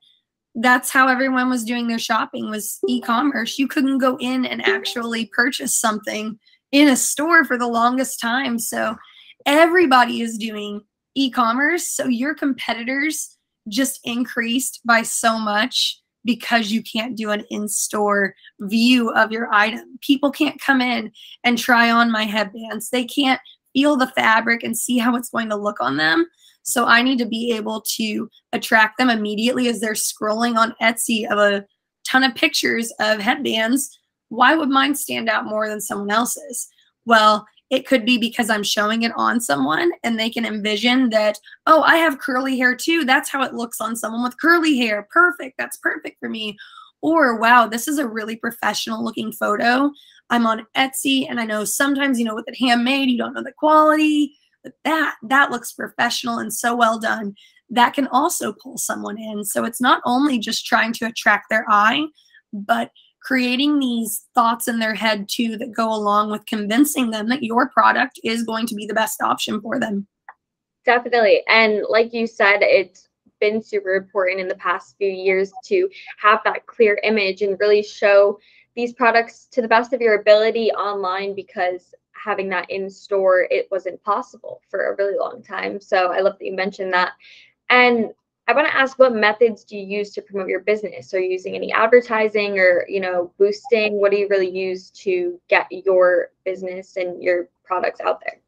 that's 0.56 0.90
how 0.90 1.08
everyone 1.08 1.50
was 1.50 1.64
doing 1.64 1.88
their 1.88 2.00
shopping 2.00 2.50
was 2.50 2.80
e-commerce. 2.88 3.58
You 3.58 3.68
couldn't 3.68 4.00
go 4.00 4.18
in 4.20 4.46
and 4.46 4.68
actually 4.68 5.28
purchase 5.28 5.74
something 5.74 6.38
in 6.72 6.90
a 6.90 6.98
store 6.98 7.46
for 7.46 7.58
the 7.58 7.68
longest 7.68 8.20
time. 8.20 8.60
So 8.60 8.96
everybody 9.48 10.22
is 10.22 10.38
doing 10.38 10.82
e-commerce. 11.16 11.88
So 11.88 12.06
your 12.08 12.36
competitors 12.36 13.38
just 13.68 14.00
increased 14.04 14.82
by 14.86 15.02
so 15.02 15.40
much 15.40 16.00
because 16.24 16.72
you 16.72 16.84
can't 16.84 17.16
do 17.16 17.32
an 17.32 17.46
in-store 17.50 18.36
view 18.60 19.10
of 19.12 19.32
your 19.32 19.52
item. 19.52 19.98
People 20.02 20.30
can't 20.30 20.60
come 20.60 20.82
in 20.82 21.12
and 21.44 21.58
try 21.58 21.90
on 21.90 22.12
my 22.12 22.24
headbands. 22.24 22.90
They 22.90 23.06
can't 23.06 23.40
feel 23.74 23.96
the 23.96 24.08
fabric 24.08 24.62
and 24.64 24.78
see 24.78 24.98
how 24.98 25.16
it's 25.16 25.30
going 25.30 25.50
to 25.50 25.56
look 25.56 25.80
on 25.80 25.98
them. 25.98 26.28
So 26.64 26.86
I 26.86 27.02
need 27.02 27.18
to 27.20 27.26
be 27.26 27.54
able 27.54 27.82
to 27.96 28.30
attract 28.52 28.98
them 28.98 29.10
immediately 29.10 29.70
as 29.70 29.80
they're 29.80 29.94
scrolling 29.94 30.58
on 30.58 30.76
Etsy 30.82 31.26
of 31.32 31.40
a 31.40 31.66
ton 32.06 32.24
of 32.24 32.36
pictures 32.36 32.92
of 33.00 33.20
headbands. 33.20 33.98
Why 34.28 34.56
would 34.56 34.70
mine 34.70 34.96
stand 34.96 35.30
out 35.30 35.46
more 35.46 35.70
than 35.70 35.80
someone 35.80 36.12
else's? 36.12 36.68
Well, 37.06 37.48
it 37.70 37.86
could 37.86 38.06
be 38.06 38.18
because 38.18 38.50
I'm 38.50 38.64
showing 38.64 39.04
it 39.04 39.12
on 39.16 39.42
someone 39.42 39.92
and 40.04 40.18
they 40.18 40.30
can 40.30 40.46
envision 40.46 41.10
that, 41.10 41.38
oh, 41.66 41.82
I 41.82 41.98
have 41.98 42.20
curly 42.20 42.58
hair 42.58 42.76
too. 42.76 43.04
That's 43.04 43.30
how 43.30 43.44
it 43.44 43.54
looks 43.54 43.82
on 43.82 43.96
someone 43.96 44.24
with 44.24 44.40
curly 44.40 44.78
hair. 44.78 45.08
Perfect. 45.12 45.56
That's 45.58 45.78
perfect 45.78 46.20
for 46.20 46.30
me. 46.30 46.58
Or, 47.02 47.38
wow, 47.38 47.68
this 47.68 47.88
is 47.88 48.00
a 48.00 48.08
really 48.08 48.38
professional 48.38 49.04
looking 49.04 49.32
photo. 49.32 49.92
I'm 50.30 50.48
on 50.48 50.66
Etsy 50.76 51.28
and 51.30 51.40
I 51.40 51.46
know 51.46 51.66
sometimes, 51.66 52.20
you 52.20 52.26
know, 52.26 52.36
with 52.36 52.48
it 52.48 52.58
handmade, 52.58 53.10
you 53.10 53.18
don't 53.18 53.34
know 53.34 53.44
the 53.44 53.52
quality 53.52 54.34
but 54.68 54.74
that 54.84 55.16
that 55.24 55.52
looks 55.52 55.72
professional 55.74 56.40
and 56.40 56.54
so 56.54 56.76
well 56.76 57.00
done 57.00 57.36
that 57.70 57.94
can 57.94 58.08
also 58.08 58.54
pull 58.54 58.78
someone 58.78 59.18
in 59.18 59.44
so 59.44 59.64
it's 59.64 59.82
not 59.82 60.02
only 60.06 60.38
just 60.40 60.66
trying 60.66 60.94
to 60.94 61.06
attract 61.06 61.46
their 61.50 61.66
eye 61.70 62.06
but 62.54 62.92
creating 63.28 63.78
these 63.78 64.26
thoughts 64.34 64.70
in 64.70 64.80
their 64.80 64.94
head 64.94 65.28
too 65.28 65.58
that 65.58 65.74
go 65.74 65.94
along 65.94 66.32
with 66.32 66.46
convincing 66.46 67.12
them 67.12 67.28
that 67.28 67.44
your 67.44 67.68
product 67.70 68.20
is 68.24 68.44
going 68.44 68.66
to 68.66 68.76
be 68.76 68.86
the 68.86 68.94
best 68.94 69.22
option 69.22 69.60
for 69.60 69.80
them 69.80 70.08
definitely 70.86 71.44
and 71.50 71.82
like 71.90 72.14
you 72.14 72.26
said 72.26 72.60
it's 72.62 73.10
been 73.40 73.62
super 73.62 73.96
important 73.96 74.40
in 74.40 74.48
the 74.48 74.56
past 74.56 74.96
few 74.98 75.10
years 75.10 75.52
to 75.64 75.90
have 76.18 76.40
that 76.46 76.66
clear 76.66 77.00
image 77.04 77.42
and 77.42 77.60
really 77.60 77.84
show 77.84 78.40
these 78.76 78.94
products 78.94 79.48
to 79.52 79.62
the 79.62 79.68
best 79.68 79.92
of 79.92 80.02
your 80.02 80.20
ability 80.20 80.72
online 80.72 81.36
because 81.36 81.94
having 82.14 82.50
that 82.50 82.70
in 82.70 82.90
store, 82.90 83.48
it 83.50 83.68
wasn't 83.72 84.02
possible 84.04 84.62
for 84.70 84.88
a 84.88 84.96
really 84.96 85.18
long 85.18 85.42
time. 85.42 85.80
So 85.80 86.12
I 86.12 86.20
love 86.20 86.38
that 86.40 86.46
you 86.46 86.56
mentioned 86.56 86.94
that. 86.94 87.14
And 87.70 88.12
I 88.48 88.54
want 88.54 88.68
to 88.68 88.76
ask 88.76 88.98
what 88.98 89.14
methods 89.14 89.66
do 89.66 89.76
you 89.76 89.86
use 89.86 90.12
to 90.12 90.22
promote 90.22 90.48
your 90.48 90.62
business? 90.62 91.14
Are 91.14 91.20
you 91.20 91.32
using 91.32 91.56
any 91.56 91.74
advertising 91.74 92.58
or, 92.58 92.86
you 92.88 93.02
know, 93.02 93.34
boosting? 93.38 94.00
What 94.00 94.12
do 94.12 94.18
you 94.18 94.28
really 94.30 94.50
use 94.50 94.90
to 94.92 95.40
get 95.50 95.68
your 95.70 96.30
business 96.46 96.96
and 96.96 97.22
your 97.22 97.50
products 97.66 98.00
out 98.00 98.22
there? 98.22 98.40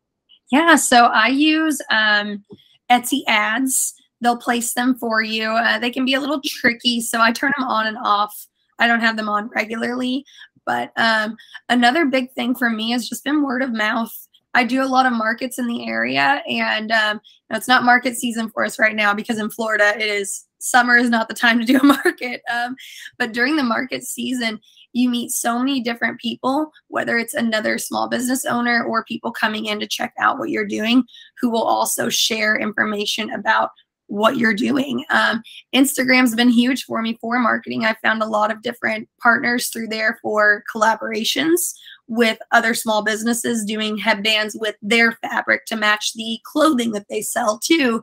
Yeah, 0.51 0.75
so 0.75 1.05
I 1.07 1.27
use 1.27 1.81
um, 1.91 2.45
Etsy 2.89 3.23
ads. 3.27 3.93
They'll 4.21 4.37
place 4.37 4.73
them 4.73 4.95
for 4.95 5.21
you. 5.21 5.49
Uh, 5.49 5.79
they 5.79 5.91
can 5.91 6.05
be 6.05 6.13
a 6.13 6.19
little 6.19 6.41
tricky, 6.43 7.01
so 7.01 7.19
I 7.19 7.31
turn 7.31 7.51
them 7.57 7.67
on 7.67 7.87
and 7.87 7.97
off. 7.97 8.47
I 8.79 8.87
don't 8.87 9.01
have 9.01 9.17
them 9.17 9.29
on 9.29 9.49
regularly, 9.53 10.25
but 10.65 10.91
um, 10.95 11.35
another 11.67 12.05
big 12.05 12.31
thing 12.31 12.55
for 12.55 12.69
me 12.69 12.91
has 12.91 13.07
just 13.07 13.25
been 13.25 13.43
word 13.43 13.61
of 13.61 13.73
mouth. 13.73 14.13
I 14.59 14.65
do 14.65 14.83
a 14.83 14.85
lot 14.85 15.05
of 15.05 15.13
markets 15.13 15.57
in 15.57 15.67
the 15.67 15.87
area, 15.87 16.43
and 16.45 16.91
um, 16.91 17.21
it's 17.49 17.69
not 17.69 17.85
market 17.85 18.17
season 18.17 18.49
for 18.49 18.65
us 18.65 18.77
right 18.77 18.93
now 18.93 19.13
because 19.13 19.39
in 19.39 19.49
Florida 19.49 19.93
it 19.95 20.01
is 20.01 20.47
summer 20.57 20.97
is 20.97 21.09
not 21.09 21.29
the 21.29 21.33
time 21.33 21.59
to 21.59 21.65
do 21.65 21.79
a 21.79 21.83
market. 22.03 22.41
Um, 22.53 22.75
but 23.17 23.31
during 23.31 23.55
the 23.55 23.63
market 23.63 24.03
season, 24.03 24.59
you 24.91 25.09
meet 25.09 25.31
so 25.31 25.59
many 25.59 25.79
different 25.79 26.19
people, 26.19 26.71
whether 26.89 27.17
it's 27.17 27.33
another 27.33 27.77
small 27.77 28.09
business 28.09 28.43
owner 28.43 28.83
or 28.83 29.05
people 29.05 29.31
coming 29.31 29.67
in 29.67 29.79
to 29.79 29.87
check 29.87 30.13
out 30.19 30.39
what 30.39 30.49
you're 30.49 30.67
doing, 30.67 31.05
who 31.39 31.49
will 31.49 31.63
also 31.63 32.09
share 32.09 32.57
information 32.57 33.31
about 33.31 33.69
what 34.07 34.35
you're 34.35 34.53
doing. 34.53 35.05
Um, 35.09 35.41
Instagram's 35.73 36.35
been 36.35 36.49
huge 36.49 36.83
for 36.83 37.01
me 37.01 37.17
for 37.21 37.39
marketing. 37.39 37.85
I've 37.85 37.99
found 38.03 38.21
a 38.21 38.27
lot 38.27 38.51
of 38.51 38.61
different 38.61 39.07
partners 39.21 39.69
through 39.69 39.87
there 39.87 40.19
for 40.21 40.65
collaborations 40.75 41.75
with 42.09 42.39
other 42.51 42.73
small 42.73 43.03
businesses 43.03 43.63
doing 43.63 43.97
headbands 43.97 44.57
with 44.59 44.75
their 44.81 45.13
fabric 45.21 45.65
to 45.67 45.75
match 45.75 46.13
the 46.15 46.39
clothing 46.43 46.91
that 46.91 47.05
they 47.09 47.21
sell 47.21 47.59
too, 47.59 48.01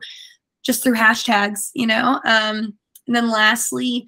just 0.63 0.81
through 0.81 0.95
hashtags, 0.95 1.69
you 1.75 1.85
know. 1.85 2.19
Um, 2.25 2.73
and 3.05 3.15
then 3.15 3.29
lastly, 3.29 4.07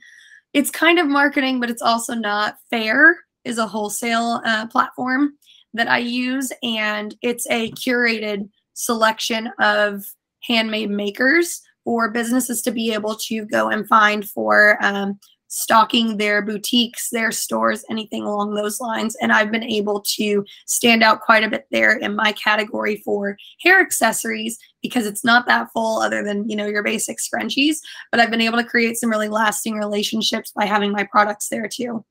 it's 0.53 0.71
kind 0.71 0.99
of 0.99 1.07
marketing, 1.07 1.59
but 1.59 1.69
it's 1.69 1.81
also 1.81 2.15
not 2.15 2.55
Faire 2.69 3.17
is 3.43 3.57
a 3.57 3.67
wholesale 3.67 4.41
uh, 4.45 4.67
platform 4.67 5.33
that 5.73 5.89
I 5.89 5.99
use, 5.99 6.51
and 6.63 7.15
it's 7.21 7.45
a 7.51 7.71
curated 7.71 8.49
selection 8.73 9.51
of 9.59 10.03
handmade 10.43 10.89
makers 10.89 11.61
for 11.83 12.09
businesses 12.09 12.61
to 12.61 12.71
be 12.71 12.93
able 12.93 13.15
to 13.15 13.45
go 13.45 13.69
and 13.69 13.87
find 13.87 14.27
for 14.27 14.77
um, 14.81 15.19
stocking 15.49 16.15
their 16.17 16.41
boutiques, 16.41 17.09
their 17.09 17.31
stores, 17.31 17.83
anything 17.89 18.23
along 18.23 18.53
those 18.53 18.79
lines. 18.79 19.15
And 19.15 19.31
I've 19.31 19.51
been 19.51 19.63
able 19.63 19.99
to 20.01 20.45
stand 20.65 21.03
out 21.03 21.21
quite 21.21 21.43
a 21.43 21.49
bit 21.49 21.65
there 21.71 21.97
in 21.97 22.15
my 22.15 22.31
category 22.33 22.97
for 23.03 23.35
hair 23.61 23.81
accessories 23.81 24.57
because 24.81 25.05
it's 25.05 25.25
not 25.25 25.47
that 25.47 25.71
full 25.73 26.01
other 26.01 26.23
than, 26.23 26.47
you 26.47 26.55
know, 26.55 26.67
your 26.67 26.83
basic 26.83 27.17
scrunchies, 27.17 27.77
but 28.11 28.19
I've 28.19 28.31
been 28.31 28.41
able 28.41 28.57
to 28.59 28.63
create 28.63 28.97
some 28.97 29.09
really 29.09 29.27
lasting 29.27 29.75
relationships 29.75 30.51
by 30.51 30.65
having 30.65 30.91
my 30.91 31.03
products 31.03 31.49
there 31.49 31.67
too. 31.67 32.05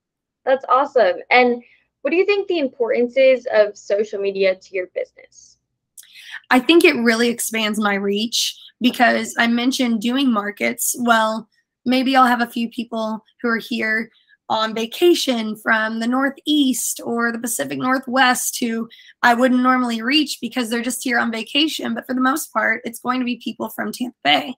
That's 0.44 0.64
awesome. 0.68 1.16
And 1.30 1.62
what 2.02 2.10
do 2.10 2.16
you 2.16 2.26
think 2.26 2.48
the 2.48 2.58
importance 2.58 3.16
is 3.16 3.46
of 3.52 3.78
social 3.78 4.20
media 4.20 4.56
to 4.56 4.74
your 4.74 4.88
business? 4.88 5.58
I 6.50 6.58
think 6.58 6.84
it 6.84 6.96
really 6.96 7.28
expands 7.28 7.78
my 7.78 7.94
reach 7.94 8.58
because 8.80 9.34
I 9.38 9.46
mentioned 9.46 10.00
doing 10.00 10.32
markets. 10.32 10.96
Well, 10.98 11.48
maybe 11.88 12.14
I'll 12.14 12.26
have 12.26 12.42
a 12.42 12.46
few 12.46 12.68
people 12.68 13.24
who 13.42 13.48
are 13.48 13.58
here 13.58 14.10
on 14.50 14.74
vacation 14.74 15.56
from 15.56 16.00
the 16.00 16.06
Northeast 16.06 17.00
or 17.04 17.30
the 17.30 17.38
Pacific 17.38 17.78
Northwest 17.78 18.58
who 18.60 18.88
I 19.22 19.34
wouldn't 19.34 19.62
normally 19.62 20.00
reach 20.00 20.38
because 20.40 20.70
they're 20.70 20.82
just 20.82 21.04
here 21.04 21.18
on 21.18 21.30
vacation. 21.30 21.94
But 21.94 22.06
for 22.06 22.14
the 22.14 22.20
most 22.20 22.52
part, 22.52 22.80
it's 22.84 23.00
going 23.00 23.20
to 23.20 23.26
be 23.26 23.40
people 23.42 23.68
from 23.70 23.92
Tampa 23.92 24.16
Bay. 24.24 24.54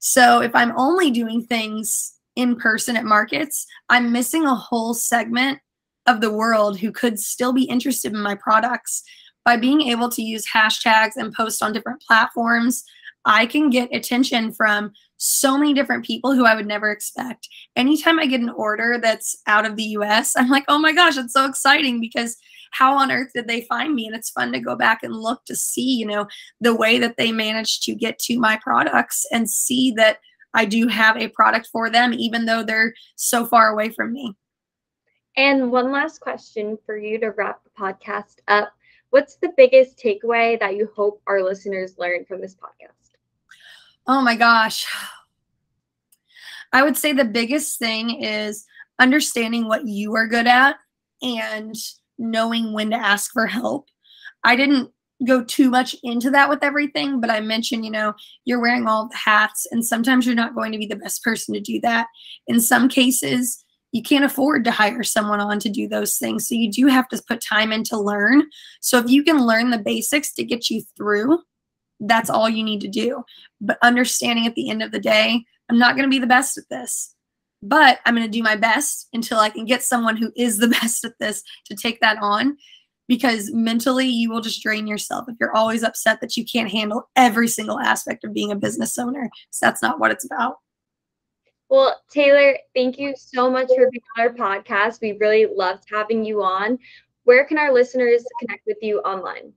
So 0.00 0.42
if 0.42 0.54
I'm 0.54 0.76
only 0.76 1.10
doing 1.10 1.44
things 1.44 2.14
in 2.36 2.56
person 2.56 2.96
at 2.96 3.04
markets, 3.04 3.66
I'm 3.88 4.12
missing 4.12 4.44
a 4.44 4.54
whole 4.54 4.94
segment 4.94 5.60
of 6.06 6.20
the 6.20 6.32
world 6.32 6.78
who 6.78 6.92
could 6.92 7.18
still 7.18 7.52
be 7.52 7.64
interested 7.64 8.12
in 8.12 8.20
my 8.20 8.34
products. 8.34 9.02
By 9.44 9.56
being 9.56 9.82
able 9.82 10.08
to 10.10 10.22
use 10.22 10.46
hashtags 10.46 11.12
and 11.16 11.32
post 11.32 11.62
on 11.62 11.72
different 11.72 12.00
platforms, 12.02 12.84
I 13.24 13.46
can 13.46 13.70
get 13.70 13.94
attention 13.94 14.52
from 14.52 14.92
so 15.16 15.56
many 15.56 15.72
different 15.72 16.04
people 16.04 16.34
who 16.34 16.44
I 16.44 16.54
would 16.54 16.66
never 16.66 16.90
expect. 16.90 17.48
Anytime 17.76 18.18
I 18.18 18.26
get 18.26 18.40
an 18.40 18.50
order 18.50 18.98
that's 19.00 19.36
out 19.46 19.64
of 19.64 19.76
the 19.76 19.84
US, 19.84 20.34
I'm 20.36 20.48
like, 20.48 20.64
oh 20.68 20.78
my 20.78 20.92
gosh, 20.92 21.16
it's 21.16 21.32
so 21.32 21.46
exciting 21.46 22.00
because 22.00 22.36
how 22.72 22.96
on 22.96 23.12
earth 23.12 23.30
did 23.34 23.46
they 23.46 23.62
find 23.62 23.94
me? 23.94 24.06
And 24.06 24.16
it's 24.16 24.30
fun 24.30 24.50
to 24.52 24.58
go 24.58 24.74
back 24.74 25.02
and 25.02 25.14
look 25.14 25.44
to 25.44 25.54
see, 25.54 25.94
you 25.94 26.06
know, 26.06 26.26
the 26.60 26.74
way 26.74 26.98
that 26.98 27.16
they 27.16 27.30
managed 27.30 27.84
to 27.84 27.94
get 27.94 28.18
to 28.20 28.38
my 28.38 28.58
products 28.62 29.24
and 29.30 29.48
see 29.48 29.92
that 29.92 30.18
I 30.54 30.64
do 30.64 30.88
have 30.88 31.16
a 31.16 31.28
product 31.28 31.68
for 31.70 31.88
them, 31.88 32.12
even 32.12 32.46
though 32.46 32.62
they're 32.62 32.94
so 33.16 33.46
far 33.46 33.68
away 33.68 33.90
from 33.90 34.12
me. 34.12 34.34
And 35.36 35.70
one 35.70 35.92
last 35.92 36.20
question 36.20 36.76
for 36.84 36.96
you 36.96 37.18
to 37.20 37.30
wrap 37.30 37.62
the 37.64 37.70
podcast 37.70 38.36
up. 38.48 38.72
What's 39.10 39.36
the 39.36 39.52
biggest 39.56 39.98
takeaway 39.98 40.58
that 40.60 40.76
you 40.76 40.90
hope 40.94 41.22
our 41.26 41.42
listeners 41.42 41.98
learn 41.98 42.24
from 42.24 42.40
this 42.40 42.54
podcast? 42.54 43.01
Oh 44.06 44.20
my 44.20 44.36
gosh. 44.36 44.86
I 46.72 46.82
would 46.82 46.96
say 46.96 47.12
the 47.12 47.24
biggest 47.24 47.78
thing 47.78 48.22
is 48.22 48.64
understanding 48.98 49.68
what 49.68 49.86
you 49.86 50.14
are 50.16 50.26
good 50.26 50.46
at 50.46 50.76
and 51.22 51.74
knowing 52.18 52.72
when 52.72 52.90
to 52.90 52.96
ask 52.96 53.32
for 53.32 53.46
help. 53.46 53.88
I 54.44 54.56
didn't 54.56 54.90
go 55.26 55.44
too 55.44 55.70
much 55.70 55.94
into 56.02 56.30
that 56.30 56.48
with 56.48 56.64
everything, 56.64 57.20
but 57.20 57.30
I 57.30 57.40
mentioned, 57.40 57.84
you 57.84 57.90
know, 57.90 58.14
you're 58.44 58.60
wearing 58.60 58.88
all 58.88 59.08
the 59.08 59.16
hats, 59.16 59.66
and 59.70 59.84
sometimes 59.84 60.26
you're 60.26 60.34
not 60.34 60.54
going 60.54 60.72
to 60.72 60.78
be 60.78 60.86
the 60.86 60.96
best 60.96 61.22
person 61.22 61.54
to 61.54 61.60
do 61.60 61.80
that. 61.82 62.08
In 62.48 62.60
some 62.60 62.88
cases, 62.88 63.64
you 63.92 64.02
can't 64.02 64.24
afford 64.24 64.64
to 64.64 64.70
hire 64.70 65.02
someone 65.02 65.40
on 65.40 65.58
to 65.60 65.68
do 65.68 65.86
those 65.86 66.16
things. 66.16 66.48
So 66.48 66.54
you 66.54 66.72
do 66.72 66.86
have 66.86 67.08
to 67.08 67.22
put 67.28 67.40
time 67.40 67.72
in 67.72 67.84
to 67.84 67.98
learn. 67.98 68.44
So 68.80 68.98
if 68.98 69.08
you 69.08 69.22
can 69.22 69.46
learn 69.46 69.70
the 69.70 69.78
basics 69.78 70.32
to 70.34 70.44
get 70.44 70.70
you 70.70 70.82
through, 70.96 71.38
that's 72.02 72.30
all 72.30 72.48
you 72.48 72.62
need 72.62 72.80
to 72.82 72.88
do. 72.88 73.24
But 73.60 73.78
understanding 73.82 74.46
at 74.46 74.54
the 74.54 74.70
end 74.70 74.82
of 74.82 74.92
the 74.92 75.00
day, 75.00 75.44
I'm 75.68 75.78
not 75.78 75.96
going 75.96 76.08
to 76.08 76.14
be 76.14 76.18
the 76.18 76.26
best 76.26 76.58
at 76.58 76.68
this, 76.68 77.14
but 77.62 78.00
I'm 78.04 78.14
going 78.14 78.26
to 78.26 78.30
do 78.30 78.42
my 78.42 78.56
best 78.56 79.08
until 79.12 79.38
I 79.38 79.50
can 79.50 79.64
get 79.64 79.82
someone 79.82 80.16
who 80.16 80.32
is 80.36 80.58
the 80.58 80.68
best 80.80 81.04
at 81.04 81.18
this 81.18 81.42
to 81.66 81.76
take 81.76 82.00
that 82.00 82.18
on 82.20 82.56
because 83.08 83.50
mentally 83.52 84.06
you 84.06 84.30
will 84.30 84.40
just 84.40 84.62
drain 84.62 84.86
yourself 84.86 85.26
if 85.28 85.36
you're 85.40 85.56
always 85.56 85.82
upset 85.82 86.20
that 86.20 86.36
you 86.36 86.44
can't 86.44 86.70
handle 86.70 87.08
every 87.16 87.48
single 87.48 87.78
aspect 87.78 88.24
of 88.24 88.32
being 88.32 88.52
a 88.52 88.56
business 88.56 88.98
owner. 88.98 89.28
So 89.50 89.66
that's 89.66 89.82
not 89.82 89.98
what 89.98 90.10
it's 90.10 90.24
about. 90.24 90.56
Well, 91.68 92.00
Taylor, 92.10 92.56
thank 92.74 92.98
you 92.98 93.14
so 93.16 93.50
much 93.50 93.68
for 93.68 93.90
being 93.90 94.02
on 94.18 94.26
our 94.26 94.34
podcast. 94.34 95.00
We 95.00 95.12
really 95.12 95.46
loved 95.46 95.84
having 95.90 96.24
you 96.24 96.42
on. 96.42 96.78
Where 97.24 97.44
can 97.44 97.56
our 97.56 97.72
listeners 97.72 98.24
connect 98.40 98.66
with 98.66 98.76
you 98.82 98.98
online? 99.00 99.52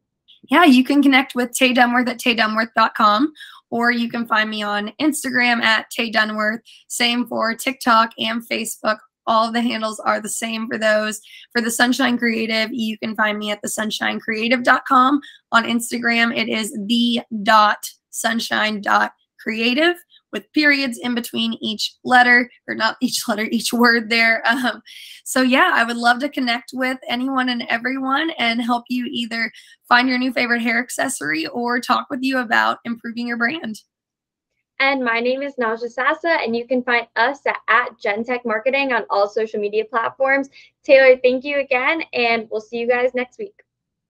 Yeah, 0.50 0.66
you 0.66 0.84
can 0.84 1.02
connect 1.02 1.36
with 1.36 1.52
Tay 1.52 1.74
Dunworth 1.74 2.10
at 2.10 2.20
taydunworth.com 2.20 3.34
or 3.72 3.91
you 3.91 4.10
can 4.10 4.28
find 4.28 4.50
me 4.50 4.64
on 4.64 4.93
Instagram 5.02 5.62
at 5.62 5.89
Tay 5.89 6.12
Dunworth. 6.12 6.60
Same 6.88 7.28
for 7.28 7.54
TikTok 7.54 8.12
and 8.20 8.48
Facebook. 8.48 8.98
All 9.28 9.52
the 9.52 9.62
handles 9.62 10.00
are 10.00 10.22
the 10.22 10.30
same 10.30 10.68
for 10.68 10.78
those. 10.78 11.20
For 11.52 11.62
the 11.62 11.72
Sunshine 11.72 12.18
Creative, 12.18 12.70
you 12.72 12.98
can 13.00 13.16
find 13.16 13.39
me 13.39 13.50
at 13.50 13.62
the 13.62 13.68
sunshinecreative.com. 13.68 15.20
On 15.52 15.64
Instagram, 15.64 16.38
it 16.38 16.48
is 16.48 16.78
the 16.86 17.22
dot 17.43 17.89
sunshine 18.12 18.82
dot 18.82 19.14
creative 19.39 19.96
with 20.36 20.52
periods 20.52 21.00
in 21.00 21.16
between 21.16 21.54
each 21.62 21.96
letter, 22.04 22.52
or 22.68 22.76
not 22.76 22.98
each 23.02 23.28
letter, 23.28 23.48
each 23.50 23.72
word 23.74 24.10
there. 24.10 24.44
Um, 24.46 24.82
so, 25.24 25.42
yeah, 25.42 25.72
I 25.74 25.84
would 25.84 25.98
love 25.98 26.20
to 26.20 26.30
connect 26.30 26.72
with 26.74 27.00
anyone 27.08 27.50
and 27.50 27.64
everyone 27.70 28.32
and 28.38 28.62
help 28.62 28.84
you 28.90 29.08
either 29.10 29.52
find 29.88 30.10
your 30.10 30.20
new 30.20 30.32
favorite 30.32 30.62
hair 30.62 30.80
accessory 30.80 31.48
or 31.48 31.80
talk 31.80 32.08
with 32.10 32.20
you 32.22 32.38
about 32.40 32.80
improving 32.84 33.28
your 33.28 33.38
brand. 33.38 33.80
And 34.80 35.04
my 35.04 35.22
name 35.22 35.42
is 35.42 35.56
Naja 35.56 35.90
Sassa, 35.90 36.44
and 36.44 36.54
you 36.54 36.68
can 36.68 36.84
find 36.84 37.08
us 37.16 37.40
at, 37.48 37.58
at 37.70 37.92
Gentech 37.98 38.46
Marketing 38.46 38.92
on 38.92 39.06
all 39.10 39.30
social 39.30 39.60
media 39.60 39.86
platforms. 39.86 40.50
Taylor, 40.84 41.18
thank 41.24 41.46
you 41.46 41.60
again, 41.60 42.04
and 42.12 42.50
we'll 42.52 42.60
see 42.60 42.78
you 42.78 42.88
guys 42.88 43.12
next 43.16 43.40
week. 43.40 43.64